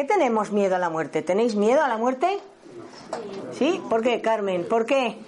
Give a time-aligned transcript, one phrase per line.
[0.00, 1.20] ¿Por qué tenemos miedo a la muerte?
[1.20, 2.40] ¿Tenéis miedo a la muerte?
[3.52, 3.82] ¿Sí?
[3.90, 4.66] ¿Por qué, Carmen?
[4.66, 5.18] ¿Por qué?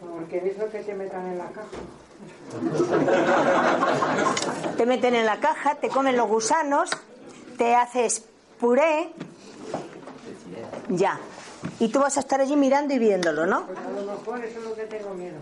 [0.00, 1.68] Porque eso que te metan en la caja.
[4.76, 6.90] Te meten en la caja, te comen los gusanos,
[7.56, 8.24] te haces
[8.58, 9.12] puré.
[10.88, 11.20] Ya.
[11.78, 13.66] Y tú vas a estar allí mirando y viéndolo, ¿no?
[13.66, 15.36] Pues a lo mejor eso es lo que tengo miedo.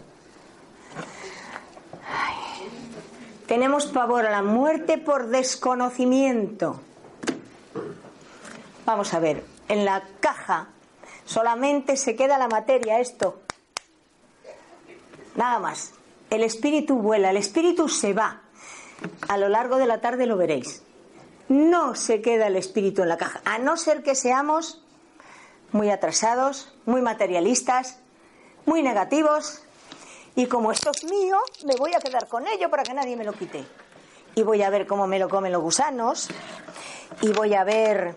[3.47, 6.81] Tenemos pavor a la muerte por desconocimiento.
[8.87, 10.69] Vamos a ver, en la caja
[11.25, 13.41] solamente se queda la materia, esto.
[15.37, 15.93] Nada más.
[16.31, 18.43] El espíritu vuela, el espíritu se va.
[19.29, 20.83] A lo largo de la tarde lo veréis.
[21.49, 24.83] No se queda el espíritu en la caja, a no ser que seamos
[25.73, 27.99] muy atrasados, muy materialistas,
[28.67, 29.63] muy negativos.
[30.37, 33.25] Y como esto es mío, me voy a quedar con ello para que nadie me
[33.25, 33.65] lo quite.
[34.35, 36.29] Y voy a ver cómo me lo comen los gusanos.
[37.21, 38.17] Y voy a ver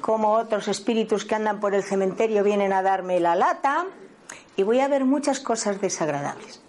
[0.00, 3.86] cómo otros espíritus que andan por el cementerio vienen a darme la lata.
[4.56, 6.60] Y voy a ver muchas cosas desagradables.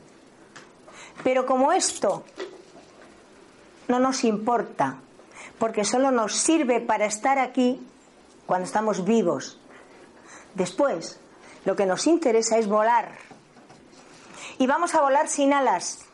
[1.23, 2.23] Pero como esto
[3.87, 4.97] no nos importa,
[5.59, 7.85] porque solo nos sirve para estar aquí
[8.45, 9.59] cuando estamos vivos.
[10.55, 11.19] Después,
[11.65, 13.17] lo que nos interesa es volar.
[14.57, 16.05] Y vamos a volar sin alas.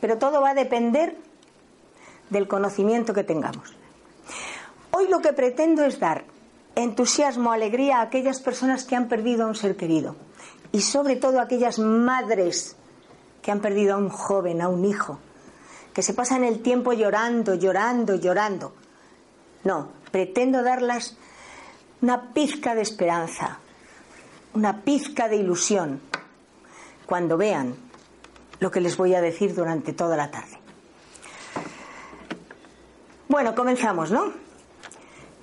[0.00, 1.16] Pero todo va a depender
[2.30, 3.76] del conocimiento que tengamos.
[4.96, 6.22] Hoy lo que pretendo es dar
[6.76, 10.14] entusiasmo, alegría a aquellas personas que han perdido a un ser querido.
[10.70, 12.76] Y sobre todo a aquellas madres
[13.42, 15.18] que han perdido a un joven, a un hijo,
[15.92, 18.72] que se pasan el tiempo llorando, llorando, llorando.
[19.64, 21.16] No, pretendo darlas
[22.00, 23.58] una pizca de esperanza,
[24.52, 26.02] una pizca de ilusión,
[27.04, 27.74] cuando vean
[28.60, 30.56] lo que les voy a decir durante toda la tarde.
[33.26, 34.43] Bueno, comenzamos, ¿no?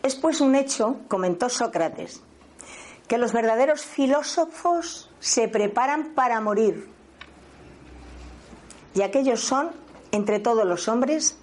[0.03, 2.21] Es pues un hecho, comentó Sócrates,
[3.07, 6.89] que los verdaderos filósofos se preparan para morir.
[8.95, 9.71] Y aquellos son,
[10.11, 11.37] entre todos los hombres,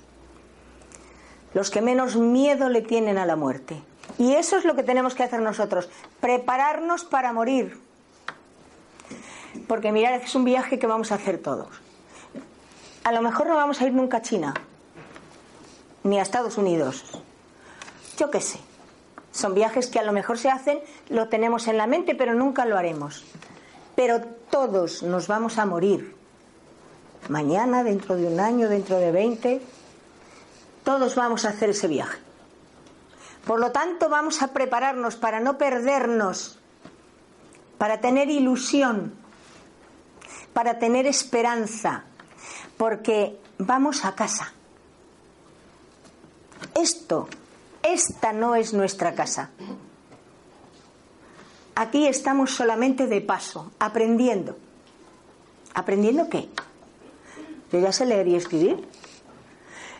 [1.54, 3.80] los que menos miedo le tienen a la muerte.
[4.18, 5.88] Y eso es lo que tenemos que hacer nosotros,
[6.20, 7.80] prepararnos para morir.
[9.66, 11.68] Porque mirad, es un viaje que vamos a hacer todos.
[13.04, 14.54] A lo mejor no vamos a ir nunca a China,
[16.02, 17.04] ni a Estados Unidos.
[18.18, 18.58] Yo qué sé.
[19.30, 22.64] Son viajes que a lo mejor se hacen, lo tenemos en la mente, pero nunca
[22.64, 23.24] lo haremos.
[23.94, 24.20] Pero
[24.50, 26.16] todos nos vamos a morir.
[27.28, 29.62] Mañana, dentro de un año, dentro de 20,
[30.82, 32.18] todos vamos a hacer ese viaje.
[33.46, 36.58] Por lo tanto, vamos a prepararnos para no perdernos,
[37.76, 39.14] para tener ilusión,
[40.52, 42.04] para tener esperanza,
[42.76, 44.52] porque vamos a casa.
[46.74, 47.28] Esto,
[47.82, 49.50] esta no es nuestra casa.
[51.74, 54.56] Aquí estamos solamente de paso, aprendiendo.
[55.74, 56.48] ¿Aprendiendo qué?
[57.70, 58.88] Yo ya sé leer y escribir.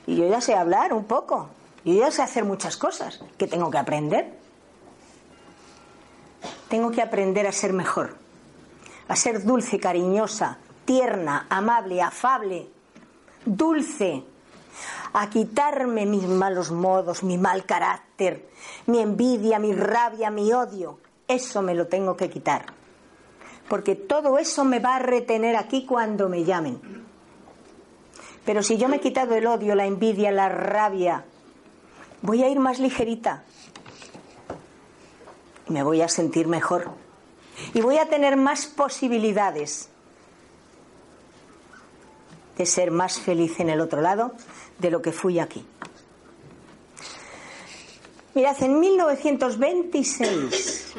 [0.06, 1.50] Y yo ya sé hablar un poco.
[1.84, 4.36] Yo ya sé hacer muchas cosas que tengo que aprender.
[6.68, 8.16] Tengo que aprender a ser mejor,
[9.08, 12.68] a ser dulce, cariñosa, tierna, amable, afable,
[13.46, 14.24] dulce,
[15.12, 18.48] a quitarme mis malos modos, mi mal carácter,
[18.86, 20.98] mi envidia, mi rabia, mi odio.
[21.26, 22.66] Eso me lo tengo que quitar.
[23.68, 26.80] Porque todo eso me va a retener aquí cuando me llamen.
[28.44, 31.24] Pero si yo me he quitado el odio, la envidia, la rabia,
[32.22, 33.44] voy a ir más ligerita.
[35.68, 36.90] Me voy a sentir mejor.
[37.74, 39.90] Y voy a tener más posibilidades
[42.56, 44.32] de ser más feliz en el otro lado
[44.78, 45.62] de lo que fui aquí.
[48.34, 50.94] Mirad, en 1926,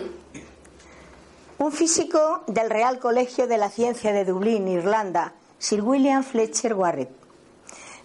[1.60, 7.08] un físico del Real Colegio de la Ciencia de Dublín, Irlanda, Sir William Fletcher Warren,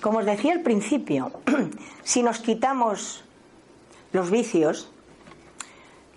[0.00, 1.32] Como os decía al principio,
[2.04, 3.24] si nos quitamos
[4.12, 4.90] los vicios,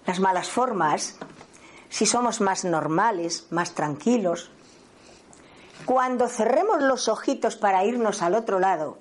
[0.06, 1.18] las malas formas,
[1.90, 4.50] si somos más normales, más tranquilos,
[5.86, 8.98] cuando cerremos los ojitos para irnos al otro lado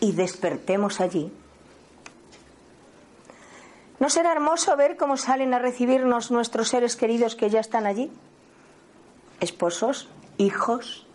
[0.00, 1.32] y despertemos allí,
[4.02, 8.10] ¿no será hermoso ver cómo salen a recibirnos nuestros seres queridos que ya están allí?
[9.38, 10.08] Esposos,
[10.38, 11.06] hijos,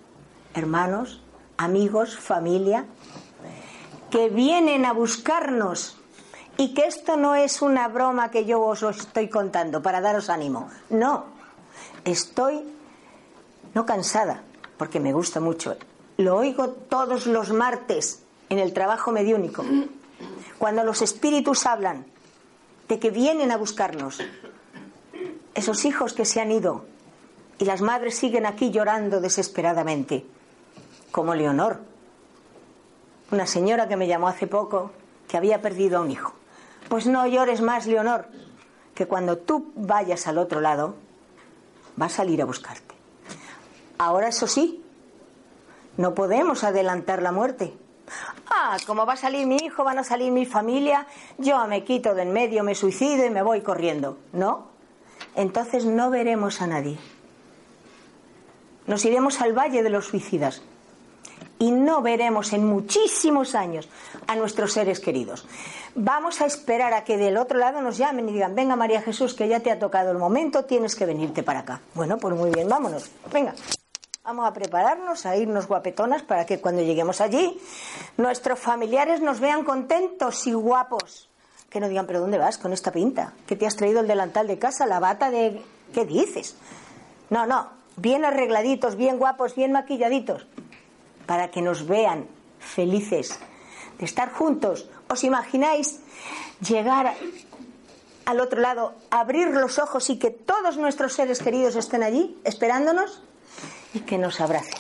[0.54, 1.22] hermanos,
[1.58, 2.86] amigos, familia,
[4.10, 5.98] que vienen a buscarnos
[6.56, 10.70] y que esto no es una broma que yo os estoy contando para daros ánimo.
[10.90, 11.26] No,
[12.06, 12.64] estoy
[13.74, 14.44] no cansada,
[14.78, 15.76] porque me gusta mucho.
[16.16, 19.66] Lo oigo todos los martes en el trabajo mediúnico,
[20.58, 22.06] cuando los espíritus hablan
[22.88, 24.20] de que vienen a buscarnos.
[25.54, 26.86] Esos hijos que se han ido
[27.60, 30.26] y las madres siguen aquí llorando desesperadamente,
[31.12, 31.80] como Leonor,
[33.32, 34.92] una señora que me llamó hace poco
[35.28, 36.34] que había perdido a un hijo.
[36.90, 38.28] Pues no llores más, Leonor,
[38.96, 40.96] que cuando tú vayas al otro lado,
[42.00, 42.96] va a salir a buscarte.
[43.98, 44.84] Ahora, eso sí,
[45.98, 47.74] no podemos adelantar la muerte.
[48.50, 51.08] Ah, como va a salir mi hijo, van a salir mi familia,
[51.38, 54.18] yo me quito de en medio, me suicido y me voy corriendo.
[54.34, 54.68] ¿No?
[55.36, 56.98] Entonces no veremos a nadie.
[58.88, 60.62] Nos iremos al valle de los suicidas
[61.60, 63.90] y no veremos en muchísimos años
[64.28, 65.46] a nuestros seres queridos.
[65.96, 69.34] Vamos a esperar a que del otro lado nos llamen y digan, venga María Jesús,
[69.34, 71.82] que ya te ha tocado el momento, tienes que venirte para acá.
[71.96, 73.10] Bueno, pues muy bien, vámonos.
[73.32, 73.54] Venga,
[74.28, 77.58] vamos a prepararnos, a irnos guapetonas para que cuando lleguemos allí
[78.18, 81.30] nuestros familiares nos vean contentos y guapos.
[81.70, 83.32] Que no digan, pero ¿dónde vas con esta pinta?
[83.48, 85.62] ¿Que te has traído el delantal de casa, la bata de...
[85.94, 86.58] ¿Qué dices?
[87.30, 90.46] No, no, bien arregladitos, bien guapos, bien maquilladitos
[91.26, 92.28] para que nos vean
[92.60, 93.40] felices
[93.98, 94.90] de estar juntos.
[95.08, 96.02] ¿Os imagináis
[96.60, 97.16] llegar
[98.26, 103.22] al otro lado, abrir los ojos y que todos nuestros seres queridos estén allí esperándonos
[103.94, 104.80] y que nos abracen?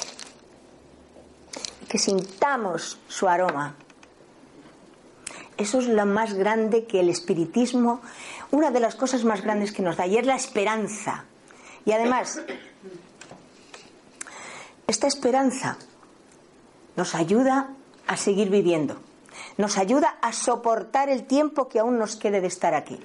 [1.88, 3.76] Que sintamos su aroma.
[5.58, 8.02] Eso es lo más grande que el espiritismo,
[8.52, 11.26] una de las cosas más grandes que nos da, y es la esperanza.
[11.86, 12.42] Y además,
[14.86, 15.78] esta esperanza
[16.96, 17.70] nos ayuda
[18.08, 18.98] a seguir viviendo,
[19.58, 23.00] nos ayuda a soportar el tiempo que aún nos quede de estar aquí.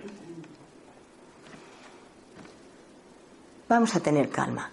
[3.69, 4.71] Vamos a tener calma,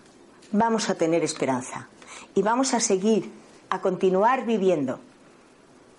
[0.52, 1.88] vamos a tener esperanza
[2.36, 3.32] y vamos a seguir,
[3.70, 5.00] a continuar viviendo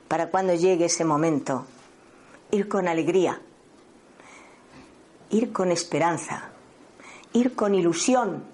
[0.09, 1.67] para cuando llegue ese momento,
[2.51, 3.41] ir con alegría,
[5.31, 6.51] ir con esperanza,
[7.33, 8.45] ir con ilusión,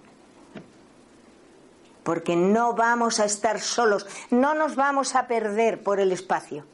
[2.02, 6.64] porque no vamos a estar solos, no nos vamos a perder por el espacio.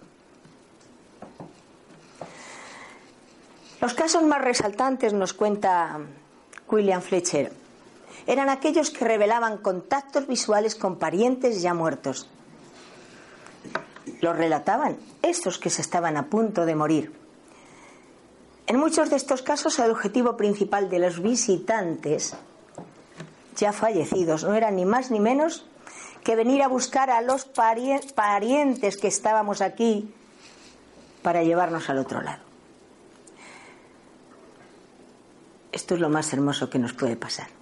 [3.81, 5.99] Los casos más resaltantes, nos cuenta
[6.69, 7.62] William Fletcher,
[8.27, 12.29] eran aquellos que revelaban contactos visuales con parientes ya muertos.
[14.21, 17.13] Los relataban estos que se estaban a punto de morir.
[18.67, 22.35] En muchos de estos casos el objetivo principal de los visitantes
[23.57, 24.45] ya fallecidos.
[24.45, 25.67] No eran ni más ni menos
[26.25, 30.15] que venir a buscar a los parientes que estábamos aquí
[31.23, 32.43] para llevarnos al otro lado.
[35.73, 37.62] Esto es lo más hermoso que nos puede pasar.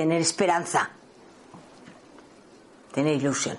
[0.00, 0.88] Tener esperanza,
[2.94, 3.58] tener ilusión.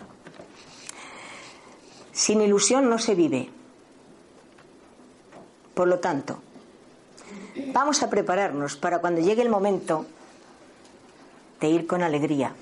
[2.12, 3.48] Sin ilusión no se vive.
[5.76, 6.42] Por lo tanto,
[7.68, 10.08] vamos a prepararnos para cuando llegue el momento
[11.60, 12.56] de ir con alegría.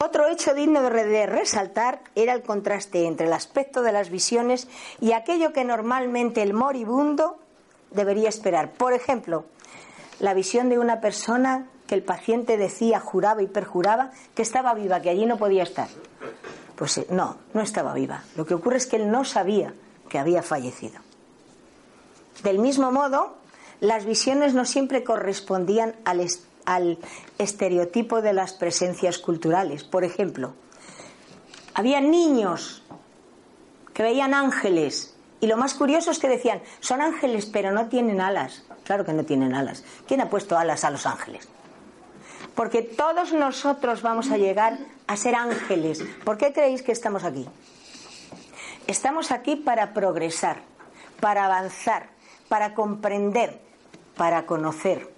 [0.00, 4.66] Otro hecho digno de resaltar era el contraste entre el aspecto de las visiones
[5.00, 7.38] y aquello que normalmente el moribundo
[7.92, 8.72] debería esperar.
[8.72, 9.44] Por ejemplo,
[10.22, 15.02] la visión de una persona que el paciente decía, juraba y perjuraba que estaba viva,
[15.02, 15.88] que allí no podía estar.
[16.76, 18.22] Pues eh, no, no estaba viva.
[18.36, 19.74] Lo que ocurre es que él no sabía
[20.08, 21.00] que había fallecido.
[22.44, 23.34] Del mismo modo,
[23.80, 26.24] las visiones no siempre correspondían al,
[26.66, 26.98] al
[27.38, 29.82] estereotipo de las presencias culturales.
[29.82, 30.54] Por ejemplo,
[31.74, 32.84] había niños
[33.92, 35.11] que veían ángeles
[35.42, 38.62] y lo más curioso es que decían, son ángeles pero no tienen alas.
[38.84, 39.82] Claro que no tienen alas.
[40.06, 41.48] ¿Quién ha puesto alas a los ángeles?
[42.54, 46.04] Porque todos nosotros vamos a llegar a ser ángeles.
[46.24, 47.48] ¿Por qué creéis que estamos aquí?
[48.86, 50.58] Estamos aquí para progresar,
[51.18, 52.10] para avanzar,
[52.48, 53.60] para comprender,
[54.16, 55.10] para conocer.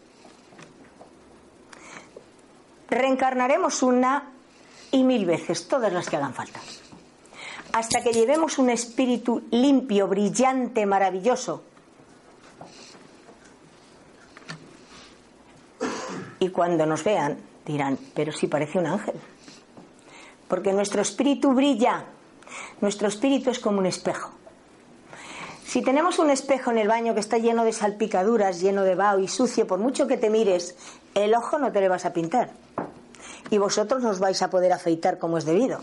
[2.89, 4.31] reencarnaremos una
[4.91, 6.61] y mil veces, todas las que hagan falta.
[7.75, 11.65] Hasta que llevemos un espíritu limpio, brillante, maravilloso.
[16.39, 19.17] Y cuando nos vean, dirán, pero si parece un ángel.
[20.47, 22.05] Porque nuestro espíritu brilla.
[22.81, 24.31] Nuestro espíritu es como un espejo.
[25.67, 29.19] Si tenemos un espejo en el baño que está lleno de salpicaduras, lleno de vaho
[29.19, 30.77] y sucio, por mucho que te mires,
[31.17, 32.51] el ojo no te le vas a pintar.
[33.51, 35.81] Y vosotros no os vais a poder afeitar como es debido.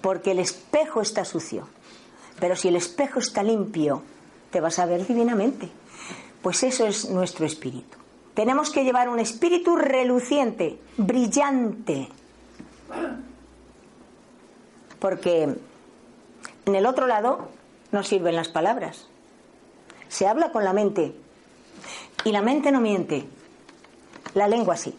[0.00, 1.68] Porque el espejo está sucio.
[2.38, 4.02] Pero si el espejo está limpio,
[4.50, 5.68] te vas a ver divinamente.
[6.42, 7.98] Pues eso es nuestro espíritu.
[8.34, 12.08] Tenemos que llevar un espíritu reluciente, brillante.
[14.98, 15.54] Porque
[16.64, 17.48] en el otro lado
[17.92, 19.06] no sirven las palabras.
[20.08, 21.14] Se habla con la mente.
[22.24, 23.26] Y la mente no miente.
[24.34, 24.94] La lengua sí.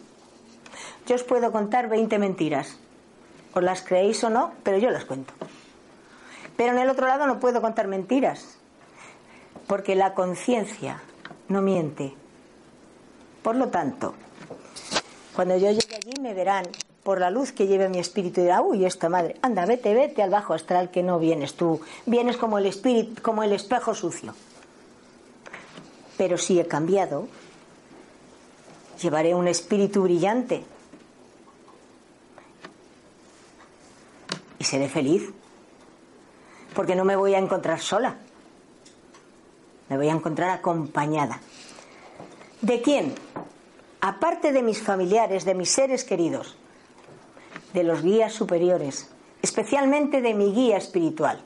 [1.06, 2.78] Yo os puedo contar 20 mentiras.
[3.54, 5.32] Os las creéis o no, pero yo las cuento.
[6.56, 8.56] Pero en el otro lado no puedo contar mentiras.
[9.66, 11.02] Porque la conciencia
[11.48, 12.14] no miente.
[13.42, 14.14] Por lo tanto,
[15.34, 16.64] cuando yo llegue allí me verán
[17.02, 20.22] por la luz que lleve mi espíritu y dirá, uy, esta madre, anda, vete, vete
[20.22, 24.34] al bajo astral que no vienes tú, vienes como el espíritu, como el espejo sucio.
[26.16, 27.26] Pero si he cambiado,
[29.00, 30.64] llevaré un espíritu brillante
[34.62, 35.28] y seré feliz,
[36.72, 38.14] porque no me voy a encontrar sola,
[39.88, 41.40] me voy a encontrar acompañada.
[42.60, 43.12] ¿De quién?
[44.00, 46.56] Aparte de mis familiares, de mis seres queridos,
[47.72, 49.10] de los guías superiores,
[49.42, 51.42] especialmente de mi guía espiritual,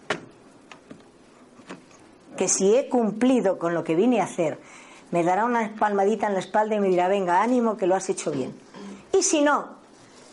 [2.36, 4.60] que si he cumplido con lo que vine a hacer,
[5.10, 8.10] me dará una palmadita en la espalda y me dirá, venga, ánimo, que lo has
[8.10, 8.54] hecho bien.
[9.18, 9.68] Y si no,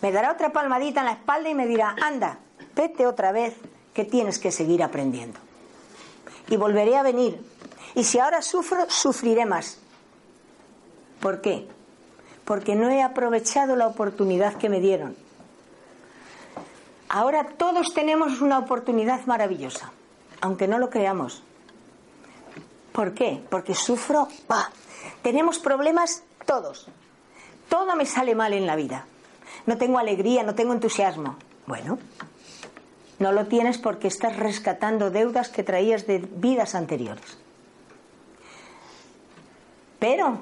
[0.01, 2.39] me dará otra palmadita en la espalda y me dirá, anda,
[2.75, 3.55] vete otra vez,
[3.93, 5.39] que tienes que seguir aprendiendo.
[6.47, 7.41] Y volveré a venir.
[7.95, 9.77] Y si ahora sufro, sufriré más.
[11.21, 11.67] ¿Por qué?
[12.43, 15.15] Porque no he aprovechado la oportunidad que me dieron.
[17.07, 19.91] Ahora todos tenemos una oportunidad maravillosa,
[20.41, 21.43] aunque no lo creamos.
[22.91, 23.41] ¿Por qué?
[23.49, 24.27] Porque sufro.
[25.21, 26.87] Tenemos problemas todos.
[27.69, 29.05] Todo me sale mal en la vida.
[29.65, 31.37] No tengo alegría, no tengo entusiasmo.
[31.65, 31.99] Bueno,
[33.23, 37.37] no lo tienes porque estás rescatando deudas que traías de vidas anteriores.
[39.97, 40.41] Pero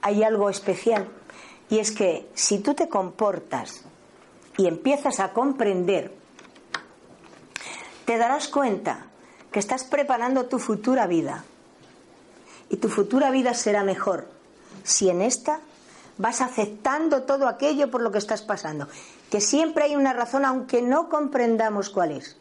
[0.00, 1.06] hay algo especial
[1.70, 3.84] y es que si tú te comportas
[4.58, 6.12] y empiezas a comprender,
[8.04, 9.06] te darás cuenta
[9.52, 11.44] que estás preparando tu futura vida.
[12.68, 14.26] Y tu futura vida será mejor
[14.82, 15.60] si en esta
[16.18, 18.88] vas aceptando todo aquello por lo que estás pasando.
[19.32, 22.36] Que siempre hay una razón aunque no comprendamos cuál es.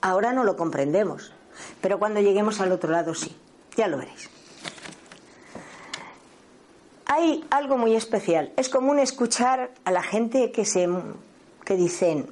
[0.00, 1.32] Ahora no lo comprendemos,
[1.80, 3.36] pero cuando lleguemos al otro lado sí,
[3.76, 4.32] ya lo veréis
[7.12, 8.52] hay algo muy especial.
[8.56, 10.88] Es común escuchar a la gente que se
[11.62, 12.26] que dicen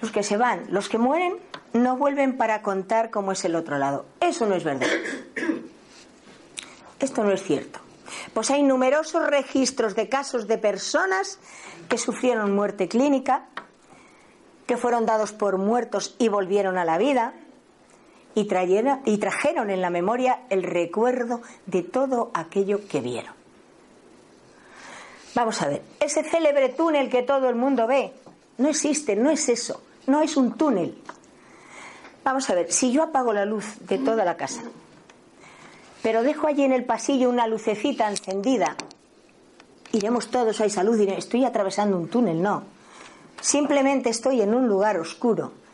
[0.00, 1.36] los que se van, los que mueren
[1.74, 4.06] no vuelven para contar cómo es el otro lado.
[4.20, 4.88] Eso no es verdad.
[7.00, 7.80] Esto no es cierto.
[8.34, 11.38] Pues hay numerosos registros de casos de personas
[11.88, 13.46] que sufrieron muerte clínica,
[14.66, 17.34] que fueron dados por muertos y volvieron a la vida,
[18.34, 18.48] y,
[19.04, 23.34] y trajeron en la memoria el recuerdo de todo aquello que vieron.
[25.34, 28.12] Vamos a ver, ese célebre túnel que todo el mundo ve,
[28.58, 31.00] no existe, no es eso, no es un túnel.
[32.24, 34.62] Vamos a ver, si yo apago la luz de toda la casa,
[36.04, 38.76] pero dejo allí en el pasillo una lucecita encendida,
[39.90, 42.62] iremos todos a esa luz y estoy atravesando un túnel, no.
[43.40, 45.64] Simplemente estoy en un lugar oscuro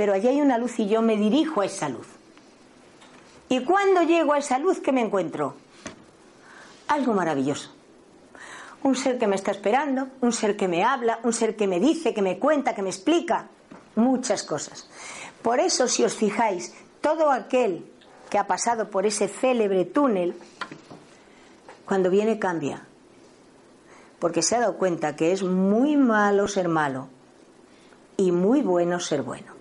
[0.00, 2.06] pero allí hay una luz y yo me dirijo a esa luz.
[3.50, 5.56] ¿Y cuando llego a esa luz, qué me encuentro?
[6.88, 7.70] Algo maravilloso.
[8.82, 11.78] Un ser que me está esperando, un ser que me habla, un ser que me
[11.78, 13.48] dice, que me cuenta, que me explica
[13.94, 14.88] muchas cosas.
[15.42, 17.84] Por eso, si os fijáis, todo aquel
[18.30, 20.34] que ha pasado por ese célebre túnel,
[21.84, 22.86] cuando viene cambia.
[24.20, 27.08] Porque se ha dado cuenta que es muy malo ser malo
[28.16, 29.52] y muy bueno ser bueno.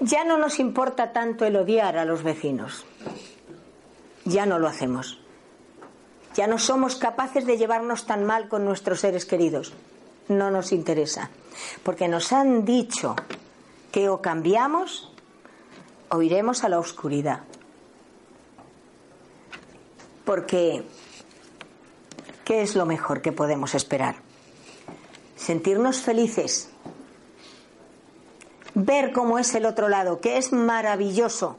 [0.00, 2.84] Ya no nos importa tanto el odiar a los vecinos.
[4.24, 5.20] Ya no lo hacemos.
[6.34, 9.72] Ya no somos capaces de llevarnos tan mal con nuestros seres queridos.
[10.28, 11.30] No nos interesa.
[11.82, 13.14] Porque nos han dicho
[13.92, 15.12] que o cambiamos
[16.10, 17.40] o iremos a la oscuridad.
[20.26, 20.84] Porque
[22.46, 24.14] ¿Qué es lo mejor que podemos esperar?
[25.34, 26.68] Sentirnos felices,
[28.72, 31.58] ver cómo es el otro lado, que es maravilloso,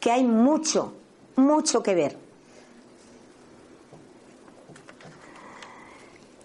[0.00, 0.94] que hay mucho,
[1.36, 2.18] mucho que ver.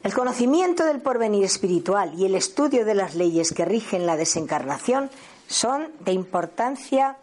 [0.03, 5.09] El conocimiento del porvenir espiritual y el estudio de las leyes que rigen la desencarnación
[5.47, 7.17] son de importancia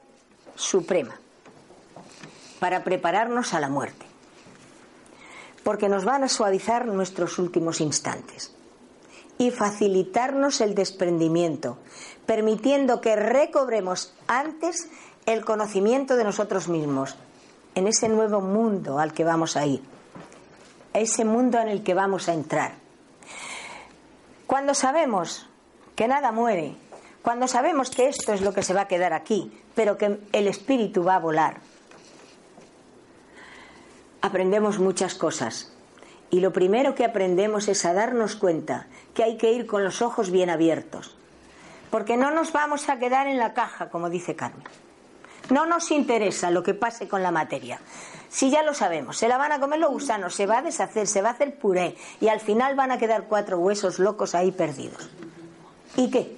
[0.57, 1.21] suprema
[2.59, 4.07] para prepararnos a la muerte,
[5.65, 8.53] porque nos van a suavizar nuestros últimos instantes
[9.39, 11.79] y facilitarnos el desprendimiento,
[12.27, 14.89] permitiendo que recobremos antes
[15.27, 17.17] el conocimiento de nosotros mismos
[17.75, 19.83] en ese nuevo mundo al que vamos a ir
[20.95, 22.73] ese mundo en el que vamos a entrar.
[24.47, 25.49] Cuando sabemos
[25.97, 26.77] que nada muere,
[27.23, 30.47] cuando sabemos que esto es lo que se va a quedar aquí, pero que el
[30.47, 31.61] espíritu va a volar,
[34.23, 35.73] aprendemos muchas cosas.
[36.31, 40.01] Y lo primero que aprendemos es a darnos cuenta que hay que ir con los
[40.01, 41.15] ojos bien abiertos,
[41.91, 44.65] porque no nos vamos a quedar en la caja, como dice Carmen.
[45.51, 47.81] No nos interesa lo que pase con la materia.
[48.31, 51.07] Si ya lo sabemos, se la van a comer los gusanos, se va a deshacer,
[51.07, 54.53] se va a hacer puré y al final van a quedar cuatro huesos locos ahí
[54.53, 55.11] perdidos.
[55.97, 56.35] ¿Y qué?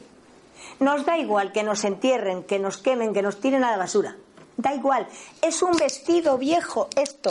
[0.81, 4.17] Nos da igual que nos entierren, que nos quemen, que nos tiren a la basura.
[4.57, 5.07] Da igual.
[5.41, 7.31] Es un vestido viejo esto.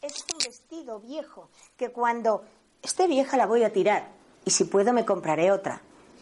[0.00, 2.44] Es un vestido viejo que cuando
[2.82, 4.08] esté vieja la voy a tirar
[4.44, 5.80] y si puedo me compraré otra.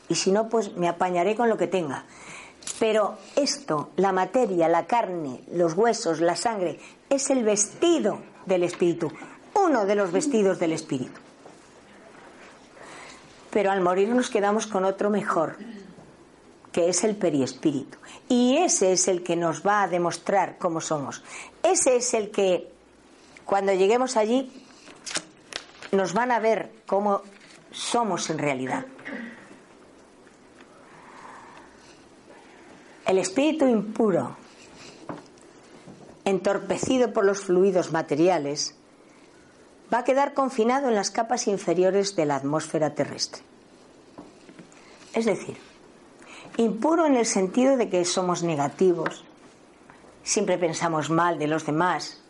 [0.09, 2.05] Y si no, pues me apañaré con lo que tenga.
[2.79, 9.13] Pero esto, la materia, la carne, los huesos, la sangre, es el vestido del espíritu,
[9.55, 11.21] uno de los vestidos del espíritu.
[13.51, 15.57] Pero al morir nos quedamos con otro mejor,
[16.73, 17.99] que es el periespíritu.
[18.29, 21.23] Y ese es el que nos va a demostrar cómo somos.
[21.63, 22.71] Ese es el que,
[23.47, 24.53] cuando lleguemos allí,
[25.93, 27.23] nos van a ver cómo
[27.71, 28.85] somos en realidad.
[33.07, 34.37] El espíritu impuro,
[36.25, 38.75] entorpecido por los fluidos materiales,
[39.95, 43.43] va a quedar confinado en las capas inferiores de la atmósfera terrestre.
[45.15, 45.57] Es decir,
[46.57, 49.25] impuro en el sentido de que somos negativos,
[50.25, 52.25] siempre pensamos mal de los demás,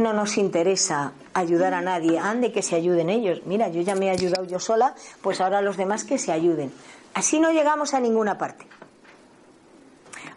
[0.00, 3.42] no nos interesa ayudar a nadie, ande que se ayuden ellos.
[3.44, 6.72] Mira, yo ya me he ayudado yo sola, pues ahora los demás que se ayuden.
[7.14, 8.66] Así no llegamos a ninguna parte.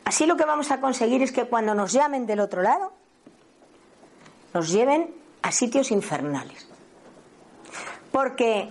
[0.05, 2.93] Así lo que vamos a conseguir es que cuando nos llamen del otro lado,
[4.53, 6.67] nos lleven a sitios infernales.
[8.11, 8.69] Porque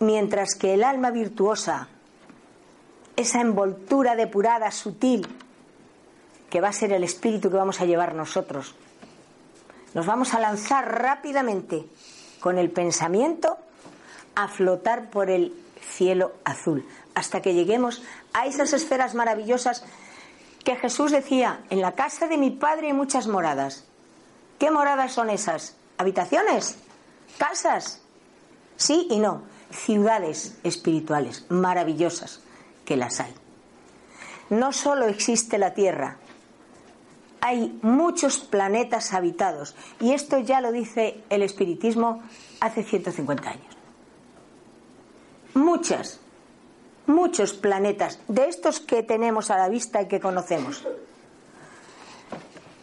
[0.00, 1.88] mientras que el alma virtuosa,
[3.16, 5.28] esa envoltura depurada, sutil,
[6.48, 8.74] que va a ser el espíritu que vamos a llevar nosotros,
[9.94, 11.86] nos vamos a lanzar rápidamente
[12.40, 13.58] con el pensamiento
[14.34, 19.84] a flotar por el cielo azul, hasta que lleguemos a esas esferas maravillosas
[20.64, 23.84] que Jesús decía, en la casa de mi padre hay muchas moradas.
[24.58, 25.74] ¿Qué moradas son esas?
[25.98, 26.76] ¿Habitaciones?
[27.38, 28.02] ¿Casas?
[28.76, 29.42] Sí y no.
[29.70, 32.40] Ciudades espirituales maravillosas,
[32.84, 33.34] que las hay.
[34.50, 36.16] No solo existe la Tierra,
[37.40, 39.74] hay muchos planetas habitados.
[40.00, 42.22] Y esto ya lo dice el espiritismo
[42.60, 43.76] hace 150 años.
[45.54, 46.20] Muchas
[47.10, 50.86] muchos planetas, de estos que tenemos a la vista y que conocemos.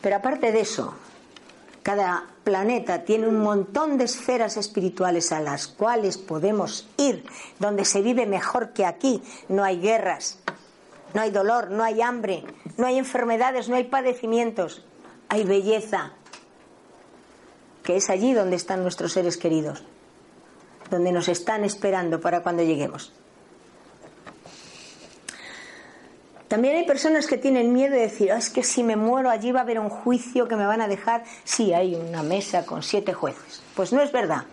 [0.02, 0.94] Pero aparte de eso,
[1.82, 7.26] cada planeta tiene un montón de esferas espirituales a las cuales podemos ir,
[7.60, 9.24] donde se vive mejor que aquí.
[9.50, 10.40] No hay guerras,
[11.18, 12.44] no hay dolor, no hay hambre,
[12.78, 14.86] no hay enfermedades, no hay padecimientos.
[15.30, 16.12] Hay belleza,
[17.82, 19.84] que es allí donde están nuestros seres queridos,
[20.92, 23.14] donde nos están esperando para cuando lleguemos.
[26.48, 29.52] También hay personas que tienen miedo de decir, ah, es que si me muero allí
[29.52, 31.24] va a haber un juicio que me van a dejar.
[31.44, 33.64] Sí, hay una mesa con siete jueces.
[33.76, 34.44] Pues no es verdad.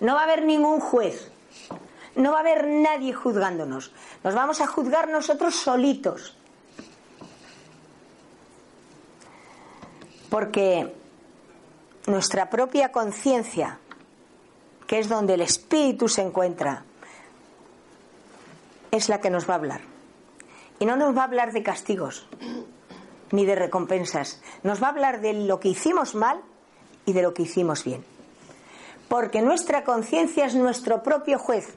[0.00, 1.30] No va a haber ningún juez.
[2.16, 3.92] No va a haber nadie juzgándonos.
[4.22, 6.36] Nos vamos a juzgar nosotros solitos.
[10.30, 10.94] Porque
[12.06, 13.78] nuestra propia conciencia,
[14.86, 16.84] que es donde el espíritu se encuentra,
[18.90, 19.80] es la que nos va a hablar.
[20.78, 22.26] Y no nos va a hablar de castigos
[23.32, 24.40] ni de recompensas.
[24.62, 26.40] Nos va a hablar de lo que hicimos mal
[27.06, 28.04] y de lo que hicimos bien.
[29.08, 31.76] Porque nuestra conciencia es nuestro propio juez.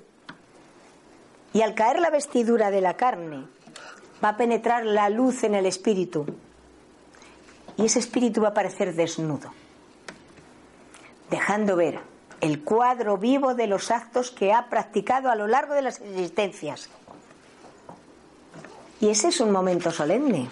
[1.57, 3.47] Y al caer la vestidura de la carne,
[4.23, 6.23] va a penetrar la luz en el espíritu.
[7.77, 9.51] Y ese espíritu va a aparecer desnudo,
[11.31, 11.99] dejando ver
[12.41, 16.91] el cuadro vivo de los actos que ha practicado a lo largo de las existencias.
[19.01, 20.49] Y ese es un momento solemne.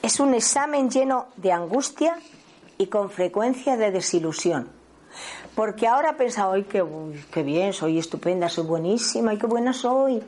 [0.00, 2.16] Es un examen lleno de angustia
[2.78, 4.79] y con frecuencia de desilusión.
[5.54, 6.84] Porque ahora pensado, ¡ay, qué,
[7.32, 10.22] qué bien, soy estupenda, soy buenísima, ¡ay, qué buena soy!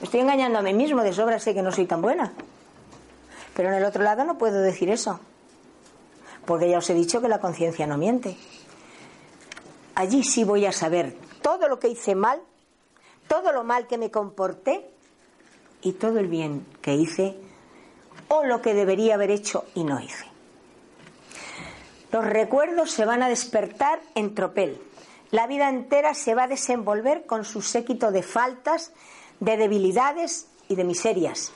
[0.00, 2.32] estoy engañando a mí mismo, de sobra sé que no soy tan buena.
[3.54, 5.20] Pero en el otro lado no puedo decir eso.
[6.44, 8.36] Porque ya os he dicho que la conciencia no miente.
[9.94, 12.40] Allí sí voy a saber todo lo que hice mal,
[13.28, 14.90] todo lo mal que me comporté
[15.82, 17.36] y todo el bien que hice
[18.28, 20.33] o lo que debería haber hecho y no hice.
[22.14, 24.80] Los recuerdos se van a despertar en tropel.
[25.32, 28.92] La vida entera se va a desenvolver con su séquito de faltas,
[29.40, 31.50] de debilidades y de miserias.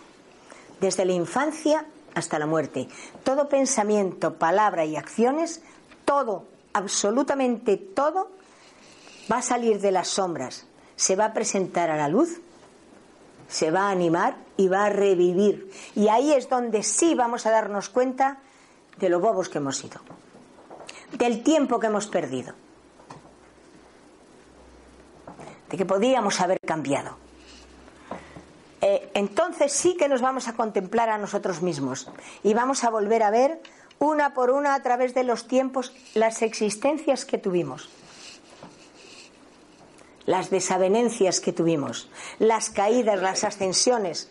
[0.81, 2.89] Desde la infancia hasta la muerte.
[3.23, 5.63] Todo pensamiento, palabra y acciones,
[6.05, 8.29] todo, absolutamente todo,
[9.31, 10.67] va a salir de las sombras,
[10.97, 12.41] se va a presentar a la luz
[13.47, 15.71] se va a animar y va a revivir.
[15.95, 18.41] Y ahí es donde sí vamos a darnos cuenta
[18.99, 20.01] de lo bobos que hemos sido,
[21.13, 22.55] del tiempo que hemos perdido,
[25.71, 27.17] de que podíamos haber cambiado.
[28.81, 32.11] Eh, entonces sí que nos vamos a contemplar a nosotros mismos
[32.45, 33.61] y vamos a volver a ver
[33.99, 37.89] una por una a través de los tiempos las existencias que tuvimos
[40.29, 44.29] las desavenencias que tuvimos, las caídas, las ascensiones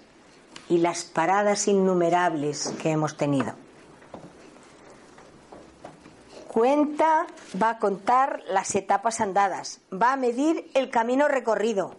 [0.70, 3.54] y las paradas innumerables que hemos tenido.
[6.58, 7.28] Cuenta,
[7.62, 11.98] va a contar las etapas andadas, va a medir el camino recorrido,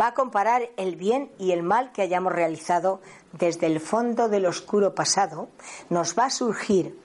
[0.00, 3.00] va a comparar el bien y el mal que hayamos realizado
[3.32, 5.48] desde el fondo del oscuro pasado,
[5.90, 6.96] nos va a surgir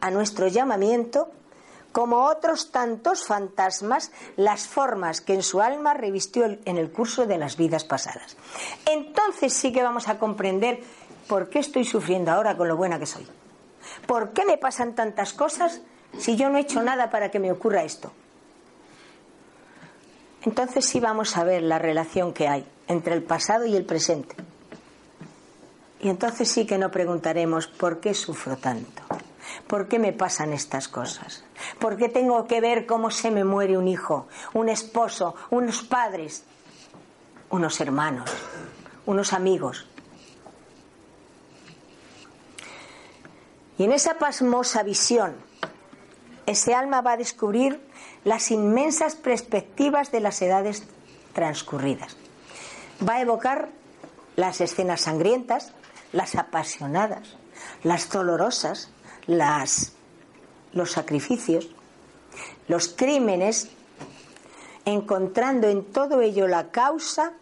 [0.00, 1.32] a nuestro llamamiento
[1.90, 7.38] como otros tantos fantasmas, las formas que en su alma revistió en el curso de
[7.38, 8.36] las vidas pasadas.
[8.86, 10.78] Entonces sí que vamos a comprender
[11.26, 13.26] por qué estoy sufriendo ahora con lo buena que soy.
[14.06, 15.80] ¿Por qué me pasan tantas cosas
[16.18, 18.12] si yo no he hecho nada para que me ocurra esto?
[20.42, 24.34] Entonces sí vamos a ver la relación que hay entre el pasado y el presente.
[26.00, 29.02] Y entonces sí que no preguntaremos por qué sufro tanto.
[29.66, 31.44] ¿Por qué me pasan estas cosas?
[31.78, 36.44] ¿Por qué tengo que ver cómo se me muere un hijo, un esposo, unos padres,
[37.50, 38.30] unos hermanos,
[39.06, 39.86] unos amigos?
[43.82, 45.34] Y en esa pasmosa visión,
[46.46, 47.80] ese alma va a descubrir
[48.22, 50.84] las inmensas perspectivas de las edades
[51.32, 52.16] transcurridas.
[53.04, 53.70] Va a evocar
[54.36, 55.72] las escenas sangrientas,
[56.12, 57.34] las apasionadas,
[57.82, 58.92] las dolorosas,
[59.26, 59.94] las,
[60.72, 61.68] los sacrificios,
[62.68, 63.68] los crímenes,
[64.84, 67.32] encontrando en todo ello la causa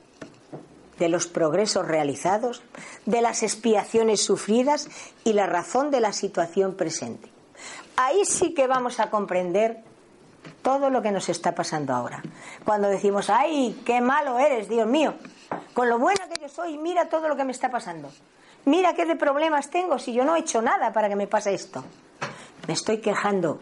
[1.00, 2.62] de los progresos realizados,
[3.06, 4.88] de las expiaciones sufridas
[5.24, 7.28] y la razón de la situación presente.
[7.96, 9.82] Ahí sí que vamos a comprender
[10.62, 12.22] todo lo que nos está pasando ahora.
[12.66, 15.14] Cuando decimos, ay, qué malo eres, Dios mío,
[15.72, 18.10] con lo buena que yo soy, mira todo lo que me está pasando.
[18.66, 21.54] Mira qué de problemas tengo si yo no he hecho nada para que me pase
[21.54, 21.82] esto.
[22.68, 23.58] Me estoy quejando.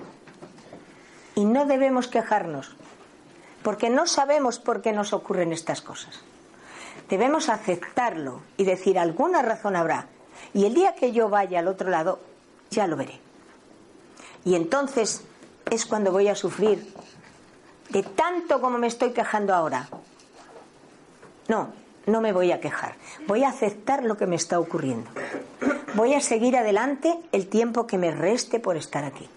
[1.36, 2.74] Y no debemos quejarnos,
[3.62, 6.20] porque no sabemos por qué nos ocurren estas cosas.
[7.08, 10.06] Debemos aceptarlo y decir alguna razón habrá.
[10.54, 12.20] Y el día que yo vaya al otro lado,
[12.70, 13.20] ya lo veré.
[14.44, 15.22] Y entonces
[15.70, 16.92] es cuando voy a sufrir
[17.90, 19.88] de tanto como me estoy quejando ahora.
[21.48, 21.72] No,
[22.06, 22.94] no me voy a quejar,
[23.26, 25.10] voy a aceptar lo que me está ocurriendo.
[25.94, 29.28] Voy a seguir adelante el tiempo que me reste por estar aquí.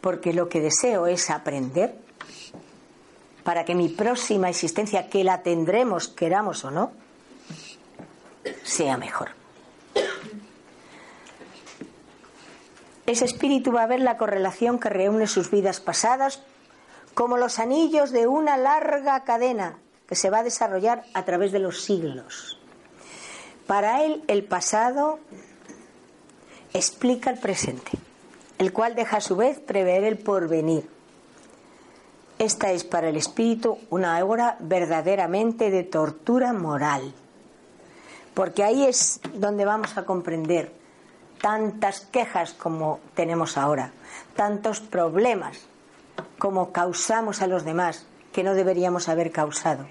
[0.00, 1.96] Porque lo que deseo es aprender
[3.44, 6.92] para que mi próxima existencia, que la tendremos, queramos o no,
[8.62, 9.30] sea mejor.
[13.06, 16.42] Ese espíritu va a ver la correlación que reúne sus vidas pasadas
[17.14, 21.58] como los anillos de una larga cadena que se va a desarrollar a través de
[21.58, 22.58] los siglos.
[23.66, 25.18] Para él el pasado
[26.72, 27.92] explica el presente,
[28.58, 30.88] el cual deja a su vez prever el porvenir.
[32.42, 37.14] Esta es para el espíritu una obra verdaderamente de tortura moral,
[38.34, 40.72] porque ahí es donde vamos a comprender
[41.40, 43.92] tantas quejas como tenemos ahora,
[44.34, 45.68] tantos problemas
[46.40, 49.86] como causamos a los demás que no deberíamos haber causado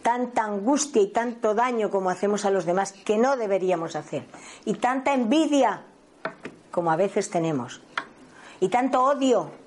[0.00, 4.24] tanta angustia y tanto daño como hacemos a los demás que no deberíamos hacer,
[4.64, 5.82] y tanta envidia
[6.70, 7.82] como a veces tenemos,
[8.58, 9.63] y tanto odio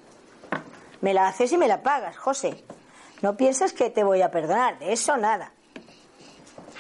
[1.01, 2.63] Me la haces y me la pagas, José.
[3.21, 5.51] No piensas que te voy a perdonar, de eso nada.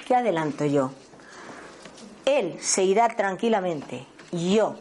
[0.07, 0.91] ¿Qué adelanto yo?
[2.25, 4.75] Él se irá tranquilamente, yo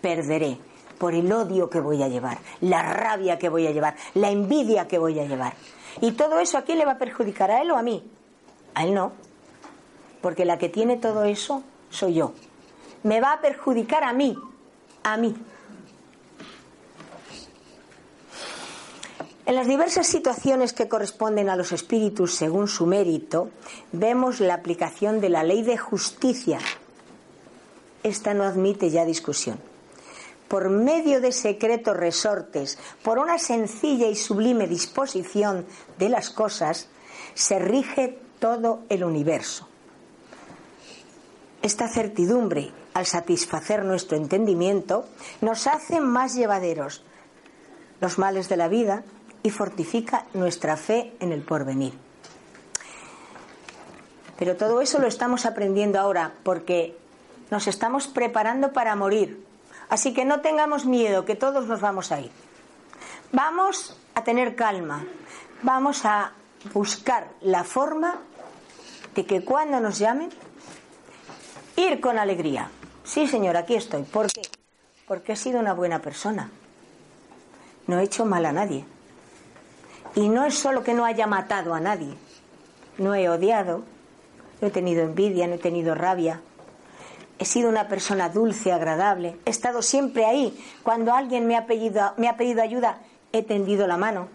[0.00, 0.58] perderé
[0.98, 4.86] por el odio que voy a llevar, la rabia que voy a llevar, la envidia
[4.86, 5.54] que voy a llevar.
[6.00, 8.08] Y todo eso a quién le va a perjudicar, a él o a mí.
[8.74, 9.12] A él no,
[10.20, 12.32] porque la que tiene todo eso soy yo.
[13.02, 14.36] Me va a perjudicar a mí,
[15.02, 15.34] a mí.
[19.46, 23.50] En las diversas situaciones que corresponden a los espíritus según su mérito,
[23.92, 26.58] vemos la aplicación de la ley de justicia.
[28.02, 29.60] Esta no admite ya discusión.
[30.48, 35.64] Por medio de secretos resortes, por una sencilla y sublime disposición
[35.96, 36.88] de las cosas,
[37.34, 39.68] se rige todo el universo.
[41.62, 45.06] Esta certidumbre, al satisfacer nuestro entendimiento,
[45.40, 47.04] nos hace más llevaderos
[48.00, 49.04] los males de la vida,
[49.46, 51.94] y fortifica nuestra fe en el porvenir.
[54.36, 56.98] Pero todo eso lo estamos aprendiendo ahora porque
[57.52, 59.46] nos estamos preparando para morir.
[59.88, 62.32] Así que no tengamos miedo, que todos nos vamos a ir.
[63.30, 65.06] Vamos a tener calma,
[65.62, 66.32] vamos a
[66.74, 68.18] buscar la forma
[69.14, 70.30] de que cuando nos llamen,
[71.76, 72.68] ir con alegría.
[73.04, 74.02] Sí, señor, aquí estoy.
[74.02, 74.42] ¿Por qué?
[75.06, 76.50] Porque he sido una buena persona.
[77.86, 78.95] No he hecho mal a nadie.
[80.16, 82.14] Y no es solo que no haya matado a nadie,
[82.96, 83.84] no he odiado,
[84.60, 86.40] no he tenido envidia, no he tenido rabia.
[87.38, 89.38] He sido una persona dulce, agradable.
[89.44, 90.58] He estado siempre ahí.
[90.82, 93.00] Cuando alguien me ha pedido, me ha pedido ayuda,
[93.30, 94.28] he tendido la mano.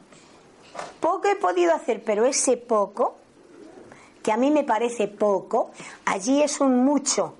[1.00, 3.17] Poco he podido hacer, pero ese poco,
[4.22, 5.72] que a mí me parece poco,
[6.06, 7.34] allí es un mucho.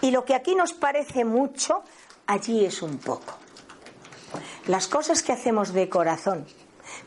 [0.00, 1.82] Y lo que aquí nos parece mucho,
[2.26, 3.34] allí es un poco.
[4.68, 6.46] Las cosas que hacemos de corazón,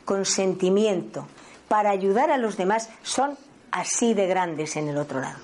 [0.05, 1.27] con sentimiento,
[1.67, 3.37] para ayudar a los demás, son
[3.71, 5.39] así de grandes en el otro lado.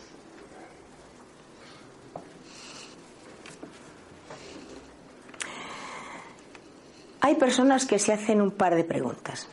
[7.20, 9.48] Hay personas que se hacen un par de preguntas.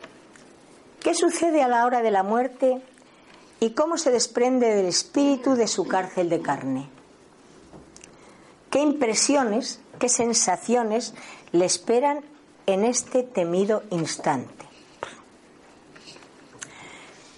[0.99, 2.81] ¿Qué sucede a la hora de la muerte
[3.59, 6.89] y cómo se desprende del espíritu de su cárcel de carne?
[8.69, 11.13] ¿Qué impresiones, qué sensaciones
[11.51, 12.21] le esperan
[12.65, 14.68] en este temido instante?